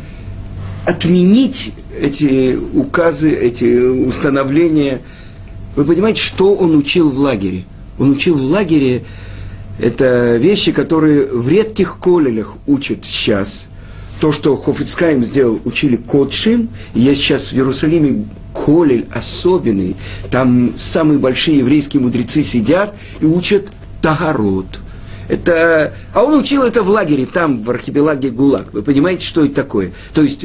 отменить 0.87 1.73
эти 1.99 2.59
указы, 2.75 3.31
эти 3.31 3.79
установления. 3.87 5.01
Вы 5.77 5.85
понимаете, 5.85 6.21
что 6.21 6.55
он 6.55 6.77
учил 6.77 7.11
в 7.11 7.19
лагере? 7.19 7.65
Он 7.99 8.11
учил 8.11 8.35
в 8.35 8.43
лагере 8.43 9.05
это 9.79 10.37
вещи, 10.37 10.73
которые 10.73 11.27
в 11.27 11.49
редких 11.49 11.99
колелях 11.99 12.55
учат 12.67 13.05
сейчас. 13.05 13.65
То, 14.21 14.33
что 14.33 14.57
Хофицкаем 14.57 15.25
сделал, 15.25 15.61
учили 15.65 15.97
Котшим. 15.97 16.69
Я 16.95 17.15
сейчас 17.15 17.49
в 17.49 17.55
Иерусалиме 17.55 18.27
колель 18.55 19.07
особенный. 19.13 19.97
Там 20.31 20.75
самые 20.79 21.19
большие 21.19 21.59
еврейские 21.59 22.03
мудрецы 22.03 22.43
сидят 22.45 22.95
и 23.21 23.25
учат 23.25 23.69
Тагарот– 24.01 24.81
это, 25.33 25.95
а 26.13 26.25
он 26.25 26.39
учил 26.39 26.63
это 26.63 26.83
в 26.83 26.91
лагере, 26.91 27.25
там, 27.25 27.63
в 27.63 27.71
архипелаге 27.71 28.29
ГУЛАГ. 28.29 28.75
Вы 28.75 28.83
понимаете, 28.83 29.25
что 29.25 29.43
это 29.47 29.55
такое? 29.55 29.93
То 30.13 30.21
есть, 30.21 30.45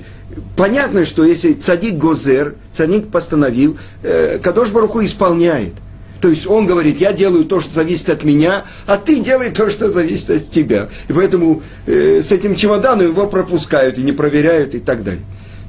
понятно, 0.55 1.05
что 1.05 1.25
если 1.25 1.53
цадик 1.53 1.95
Гозер, 1.95 2.55
цадик 2.71 3.09
постановил, 3.09 3.77
э, 4.03 4.39
Кадош 4.41 4.69
Баруху 4.69 5.03
исполняет. 5.03 5.73
То 6.21 6.29
есть 6.29 6.47
он 6.47 6.67
говорит, 6.67 7.01
я 7.01 7.11
делаю 7.11 7.43
то, 7.43 7.59
что 7.59 7.73
зависит 7.73 8.09
от 8.09 8.23
меня, 8.23 8.63
а 8.85 8.95
ты 8.95 9.19
делай 9.19 9.49
то, 9.49 9.69
что 9.69 9.91
зависит 9.91 10.29
от 10.29 10.51
тебя. 10.51 10.87
И 11.09 11.13
поэтому 11.13 11.63
э, 11.85 12.21
с 12.23 12.31
этим 12.31 12.55
чемоданом 12.55 13.07
его 13.07 13.27
пропускают 13.27 13.97
и 13.97 14.01
не 14.01 14.13
проверяют 14.13 14.73
и 14.73 14.79
так 14.79 15.03
далее. 15.03 15.23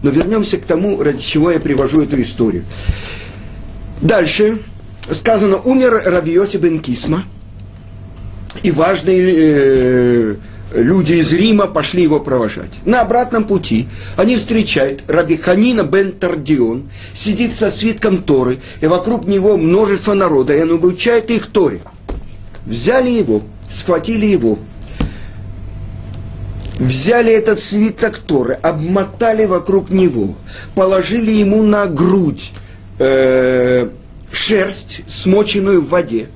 Но 0.05 0.11
вернемся 0.11 0.59
к 0.59 0.65
тому, 0.65 1.03
ради 1.03 1.21
чего 1.21 1.51
я 1.51 1.59
привожу 1.59 2.03
эту 2.03 2.21
историю. 2.23 2.65
Дальше 4.01 4.61
сказано, 5.11 5.57
умер 5.57 6.03
Раби 6.07 6.31
Йоси 6.31 6.59
бен 6.59 6.79
Кисма– 6.79 7.25
и 8.63 8.71
важные 8.71 9.35
э, 9.37 10.37
люди 10.75 11.15
из 11.15 11.33
Рима 11.33 11.67
пошли 11.67 12.03
его 12.03 12.21
провожать. 12.21 12.71
На 12.85 13.01
обратном 13.01 13.45
пути 13.45 13.89
они 14.17 14.37
встречают 14.37 15.03
Раби 15.09 15.37
Ханина 15.37 15.83
бен 15.83 16.13
Тардион, 16.13 16.91
сидит 17.15 17.55
со 17.55 17.71
свитком 17.71 18.23
Торы, 18.23 18.59
и 18.81 18.87
вокруг 18.87 19.27
него 19.27 19.57
множество 19.57 20.15
народа, 20.15 20.55
и 20.55 20.63
он 20.63 20.73
обучает 20.73 21.31
их 21.31 21.47
Торе. 21.47 21.81
Взяли 22.67 23.11
его, 23.11 23.43
схватили 23.71 24.27
его, 24.27 24.59
взяли 26.79 27.33
этот 27.33 27.61
свиток 27.61 28.19
Торы, 28.19 28.55
обмотали 28.55 29.47
вокруг 29.47 29.91
него, 29.91 30.35
положили 30.75 31.31
ему 31.31 31.63
на 31.63 31.87
грудь 31.87 32.53
э, 32.99 33.89
шерсть, 34.33 35.03
смоченную 35.09 35.81
в 35.81 35.89
воде, 35.89 36.29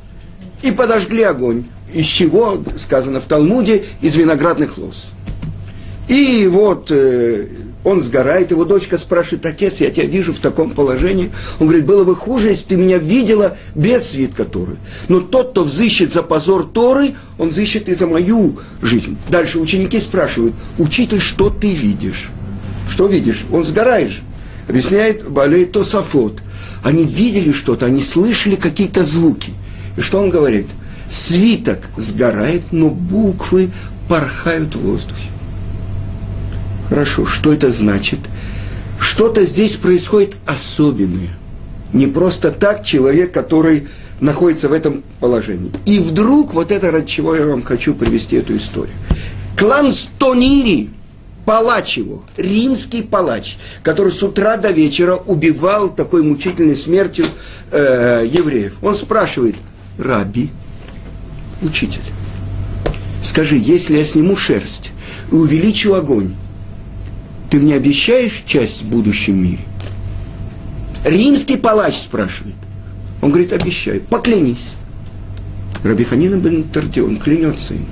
и 0.62 0.70
подожгли 0.70 1.22
огонь 1.22 1.64
из 1.92 2.06
чего, 2.06 2.62
сказано 2.76 3.20
в 3.20 3.24
Талмуде, 3.24 3.84
из 4.00 4.16
виноградных 4.16 4.78
лоз. 4.78 5.12
И 6.08 6.46
вот 6.50 6.88
э, 6.90 7.46
он 7.84 8.02
сгорает, 8.02 8.50
его 8.50 8.64
дочка 8.64 8.98
спрашивает, 8.98 9.46
отец, 9.46 9.80
я 9.80 9.90
тебя 9.90 10.06
вижу 10.06 10.32
в 10.32 10.38
таком 10.38 10.70
положении. 10.70 11.30
Он 11.58 11.66
говорит, 11.66 11.86
было 11.86 12.04
бы 12.04 12.14
хуже, 12.14 12.48
если 12.48 12.64
ты 12.64 12.76
меня 12.76 12.98
видела 12.98 13.56
без 13.74 14.10
свитка 14.10 14.44
Торы. 14.44 14.76
Но 15.08 15.20
тот, 15.20 15.50
кто 15.50 15.64
взыщет 15.64 16.12
за 16.12 16.22
позор 16.22 16.64
Торы, 16.64 17.14
он 17.38 17.48
взыщет 17.48 17.88
и 17.88 17.94
за 17.94 18.06
мою 18.06 18.58
жизнь. 18.82 19.16
Дальше 19.28 19.58
ученики 19.58 19.98
спрашивают, 20.00 20.54
учитель, 20.78 21.20
что 21.20 21.50
ты 21.50 21.72
видишь? 21.72 22.30
Что 22.88 23.06
видишь? 23.06 23.44
Он 23.52 23.64
сгораешь. 23.64 24.22
Объясняет 24.68 25.28
Балей 25.30 25.64
Тосафот. 25.66 26.40
Они 26.84 27.04
видели 27.04 27.52
что-то, 27.52 27.86
они 27.86 28.02
слышали 28.02 28.56
какие-то 28.56 29.04
звуки. 29.04 29.52
И 29.96 30.00
что 30.00 30.20
он 30.20 30.30
говорит?– 30.30 30.66
свиток 31.12 31.78
сгорает, 31.96 32.72
но 32.72 32.88
буквы 32.88 33.70
порхают 34.08 34.74
в 34.74 34.80
воздухе. 34.80 35.28
Хорошо, 36.88 37.26
что 37.26 37.52
это 37.52 37.70
значит? 37.70 38.18
Что-то 38.98 39.44
здесь 39.44 39.76
происходит 39.76 40.36
особенное. 40.46 41.30
Не 41.92 42.06
просто 42.06 42.50
так 42.50 42.84
человек, 42.84 43.32
который 43.32 43.88
находится 44.20 44.68
в 44.68 44.72
этом 44.72 45.02
положении. 45.20 45.70
И 45.84 45.98
вдруг, 45.98 46.54
вот 46.54 46.72
это 46.72 46.90
ради 46.90 47.06
чего 47.06 47.34
я 47.34 47.46
вам 47.46 47.62
хочу 47.62 47.94
привести 47.94 48.36
эту 48.36 48.56
историю. 48.56 48.94
Клан 49.58 49.92
Стонири, 49.92 50.90
палач 51.44 51.98
его, 51.98 52.22
римский 52.36 53.02
палач, 53.02 53.58
который 53.82 54.12
с 54.12 54.22
утра 54.22 54.56
до 54.56 54.70
вечера 54.70 55.16
убивал 55.16 55.90
такой 55.90 56.22
мучительной 56.22 56.76
смертью 56.76 57.26
э, 57.70 58.26
евреев. 58.30 58.76
Он 58.80 58.94
спрашивает, 58.94 59.56
Раби, 59.98 60.50
учитель, 61.62 62.02
скажи, 63.22 63.56
если 63.56 63.96
я 63.96 64.04
сниму 64.04 64.36
шерсть 64.36 64.90
и 65.30 65.34
увеличу 65.34 65.94
огонь, 65.94 66.34
ты 67.50 67.58
мне 67.58 67.74
обещаешь 67.74 68.42
часть 68.46 68.82
в 68.82 68.86
будущем 68.86 69.42
мире? 69.42 69.64
Римский 71.04 71.56
палач 71.56 71.94
спрашивает. 71.94 72.54
Он 73.20 73.30
говорит, 73.30 73.52
обещаю, 73.52 74.00
поклянись. 74.00 74.72
Рабиханина 75.82 76.36
бен 76.36 76.64
Тардион 76.64 77.18
клянется 77.18 77.74
ему. 77.74 77.86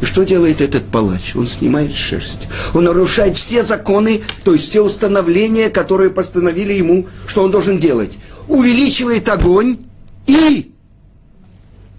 И 0.00 0.04
что 0.04 0.24
делает 0.24 0.60
этот 0.60 0.84
палач? 0.84 1.36
Он 1.36 1.46
снимает 1.46 1.94
шерсть. 1.94 2.48
Он 2.74 2.84
нарушает 2.84 3.36
все 3.36 3.62
законы, 3.62 4.22
то 4.42 4.52
есть 4.52 4.68
все 4.68 4.82
установления, 4.82 5.70
которые 5.70 6.10
постановили 6.10 6.72
ему, 6.72 7.06
что 7.28 7.44
он 7.44 7.52
должен 7.52 7.78
делать. 7.78 8.18
Увеличивает 8.48 9.28
огонь 9.28 9.78
и 10.26 10.71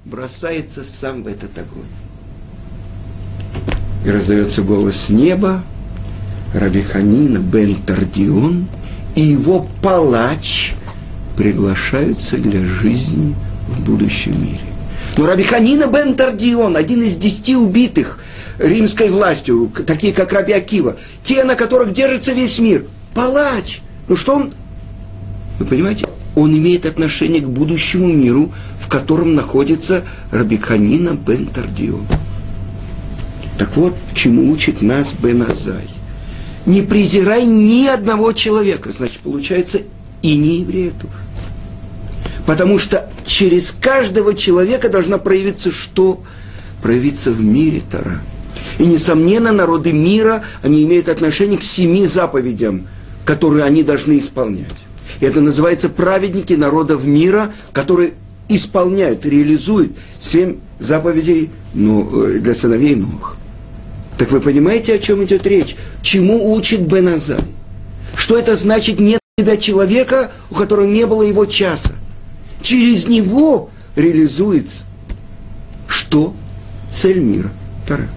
бросается 0.06 0.84
сам 0.84 1.24
в 1.24 1.28
этот 1.28 1.58
огонь. 1.58 1.84
И 4.06 4.10
раздается 4.10 4.62
голос 4.62 5.10
неба, 5.10 5.64
Равиханина 6.54 7.40
бен 7.40 7.76
Тардион 7.84 8.68
и 9.16 9.22
его 9.22 9.68
палач 9.82 10.74
приглашаются 11.38 12.38
для 12.38 12.66
жизни 12.66 13.36
в 13.68 13.84
будущем 13.86 14.34
мире. 14.42 14.60
Но 15.18 15.26
Рабиханина 15.26 15.88
бен 15.88 16.16
Тардион, 16.16 16.76
один 16.76 17.02
из 17.02 17.16
десяти 17.16 17.56
убитых 17.56 18.20
римской 18.60 19.10
властью, 19.10 19.72
такие 19.86 20.14
как 20.14 20.34
Раби 20.34 20.54
Акива, 20.54 20.98
те, 21.24 21.44
на 21.44 21.56
которых 21.56 21.94
держится 21.94 22.34
весь 22.34 22.60
мир, 22.60 22.86
палач. 23.14 23.82
Ну 24.08 24.16
что 24.16 24.36
он, 24.36 24.54
вы 25.60 25.66
понимаете, 25.66 26.06
он 26.36 26.58
имеет 26.58 26.86
отношение 26.86 27.42
к 27.42 27.48
будущему 27.48 28.08
миру, 28.12 28.52
в 28.80 28.88
котором 28.88 29.36
находится 29.36 30.04
Рабиканина 30.32 31.12
бен 31.12 31.48
Тардион. 31.48 32.06
Так 33.58 33.78
вот, 33.78 33.94
чему 34.14 34.52
учит 34.52 34.82
нас 34.82 35.14
Бен 35.14 35.44
Азай. 35.44 35.88
Не 36.66 36.82
презирай 36.82 37.46
ни 37.46 37.86
одного 37.86 38.34
человека. 38.34 38.92
Значит, 38.92 39.20
получается, 39.20 39.82
и 40.22 40.36
не 40.36 40.62
еврея 40.62 40.92
тоже. 40.92 41.14
Потому 42.46 42.80
что 42.80 43.10
через 43.26 43.72
каждого 43.72 44.34
человека 44.34 44.90
должна 44.90 45.18
проявиться 45.18 45.72
что? 45.72 46.24
Проявиться 46.82 47.32
в 47.32 47.42
мире 47.42 47.82
Тара. 47.90 48.22
И, 48.80 48.86
несомненно, 48.86 49.52
народы 49.52 49.94
мира, 49.94 50.44
они 50.62 50.84
имеют 50.84 51.08
отношение 51.08 51.58
к 51.58 51.64
семи 51.64 52.08
заповедям, 52.08 52.88
которые 53.24 53.66
они 53.66 53.84
должны 53.84 54.18
исполнять. 54.18 54.74
Это 55.24 55.42
называется 55.42 55.90
праведники 55.90 56.54
народов 56.54 57.06
мира, 57.06 57.54
которые 57.72 58.14
исполняют, 58.50 59.26
реализуют 59.26 59.94
семь 60.20 60.58
заповедей 60.80 61.50
ну, 61.74 62.26
э, 62.26 62.40
для 62.40 62.54
сыновей 62.54 62.96
Нох. 62.96 63.38
Так 64.18 64.32
вы 64.32 64.42
понимаете, 64.42 64.94
о 64.94 64.98
чем 64.98 65.24
идет 65.24 65.48
речь? 65.48 65.76
Чему 66.02 66.54
учит 66.54 66.82
Беназай? 66.82 67.40
Что 68.16 68.38
это 68.38 68.56
значит 68.56 69.00
нет 69.00 69.22
тебя 69.38 69.58
человека, 69.58 70.32
у 70.52 70.56
которого 70.56 70.86
не 70.86 71.08
было 71.08 71.24
его 71.24 71.46
часа? 71.46 71.94
Через 72.62 73.08
него 73.08 73.70
реализуется 73.96 74.84
что? 75.88 76.36
Цель 76.92 77.20
мира. 77.20 77.52
Тара. 77.88 78.10